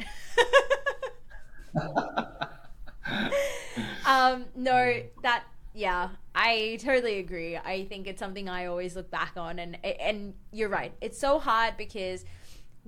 um, 4.07 4.47
no, 4.57 5.03
that 5.23 5.45
yeah, 5.75 6.09
I 6.35 6.79
totally 6.83 7.19
agree. 7.19 7.57
I 7.57 7.85
think 7.85 8.07
it's 8.07 8.19
something 8.19 8.49
I 8.49 8.67
always 8.67 8.97
look 8.97 9.11
back 9.11 9.33
on, 9.37 9.59
and 9.59 9.85
and 9.85 10.35
you're 10.51 10.69
right. 10.69 10.93
It's 11.01 11.19
so 11.19 11.39
hard 11.39 11.77
because 11.77 12.25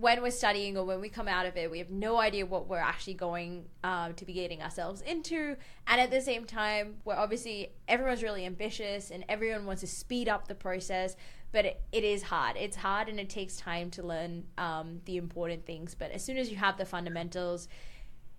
when 0.00 0.22
we're 0.22 0.30
studying 0.30 0.78
or 0.78 0.84
when 0.84 1.00
we 1.00 1.10
come 1.10 1.28
out 1.28 1.44
of 1.44 1.56
it, 1.56 1.70
we 1.70 1.78
have 1.78 1.90
no 1.90 2.18
idea 2.18 2.46
what 2.46 2.68
we're 2.68 2.78
actually 2.78 3.14
going 3.14 3.66
um, 3.84 4.14
to 4.14 4.24
be 4.24 4.32
getting 4.32 4.62
ourselves 4.62 5.02
into. 5.02 5.56
And 5.86 6.00
at 6.00 6.10
the 6.10 6.22
same 6.22 6.46
time, 6.46 6.96
we're 7.04 7.16
obviously 7.16 7.72
everyone's 7.86 8.22
really 8.22 8.46
ambitious 8.46 9.10
and 9.10 9.24
everyone 9.28 9.66
wants 9.66 9.82
to 9.82 9.86
speed 9.86 10.26
up 10.26 10.48
the 10.48 10.54
process 10.54 11.16
but 11.52 11.64
it, 11.64 11.82
it 11.92 12.04
is 12.04 12.22
hard. 12.22 12.56
It's 12.56 12.76
hard 12.76 13.08
and 13.08 13.18
it 13.18 13.28
takes 13.28 13.56
time 13.56 13.90
to 13.92 14.02
learn 14.02 14.44
um, 14.58 15.00
the 15.04 15.16
important 15.16 15.66
things. 15.66 15.94
But 15.94 16.12
as 16.12 16.22
soon 16.24 16.36
as 16.36 16.50
you 16.50 16.56
have 16.56 16.76
the 16.76 16.84
fundamentals, 16.84 17.68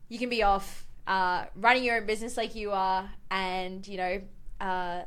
you 0.09 0.17
can 0.19 0.29
be 0.29 0.43
off 0.43 0.85
uh, 1.07 1.45
running 1.55 1.83
your 1.83 1.97
own 1.97 2.05
business 2.05 2.37
like 2.37 2.55
you 2.55 2.71
are, 2.71 3.09
and 3.29 3.87
you 3.87 3.97
know, 3.97 4.21
uh, 4.59 5.01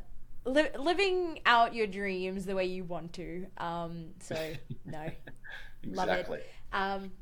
li- 0.45 0.77
living 0.79 1.39
out 1.47 1.75
your 1.75 1.87
dreams 1.87 2.45
the 2.47 2.55
way 2.55 2.65
you 2.67 2.85
want 2.85 3.13
to. 3.15 3.47
Um, 3.59 4.07
so 4.21 4.35
no, 4.85 5.11
love 5.87 6.09
it. 6.09 6.13
exactly. 6.13 6.41
Um, 6.73 7.13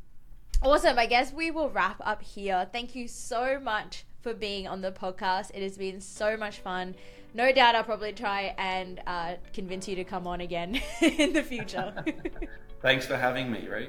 awesome. 0.63 0.99
I 0.99 1.07
guess 1.07 1.33
we 1.33 1.51
will 1.51 1.71
wrap 1.71 2.01
up 2.01 2.23
here. 2.23 2.67
Thank 2.73 2.95
you 2.95 3.09
so 3.09 3.61
much 3.61 4.05
for 4.21 4.35
being 4.35 4.67
on 4.67 4.81
the 4.81 4.93
podcast. 4.93 5.51
It 5.55 5.63
has 5.63 5.77
been 5.77 6.01
so 6.01 6.37
much 6.37 6.61
fun. 6.61 6.95
No 7.35 7.51
doubt 7.53 7.75
I'll 7.75 7.85
probably 7.85 8.13
try 8.13 8.55
and 8.59 9.01
uh, 9.07 9.35
convince 9.55 9.89
you 9.89 9.97
to 9.97 10.05
come 10.05 10.27
on 10.27 10.41
again 10.41 10.81
in 11.01 11.33
the 11.33 11.43
future. 11.43 11.95
Thanks 12.83 13.07
for 13.07 13.17
having 13.17 13.51
me, 13.51 13.67
Ree. 13.69 13.89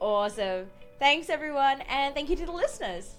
awesome. 0.00 0.66
Thanks, 0.98 1.30
everyone, 1.30 1.80
and 1.88 2.14
thank 2.14 2.28
you 2.28 2.36
to 2.36 2.44
the 2.44 2.52
listeners. 2.52 3.14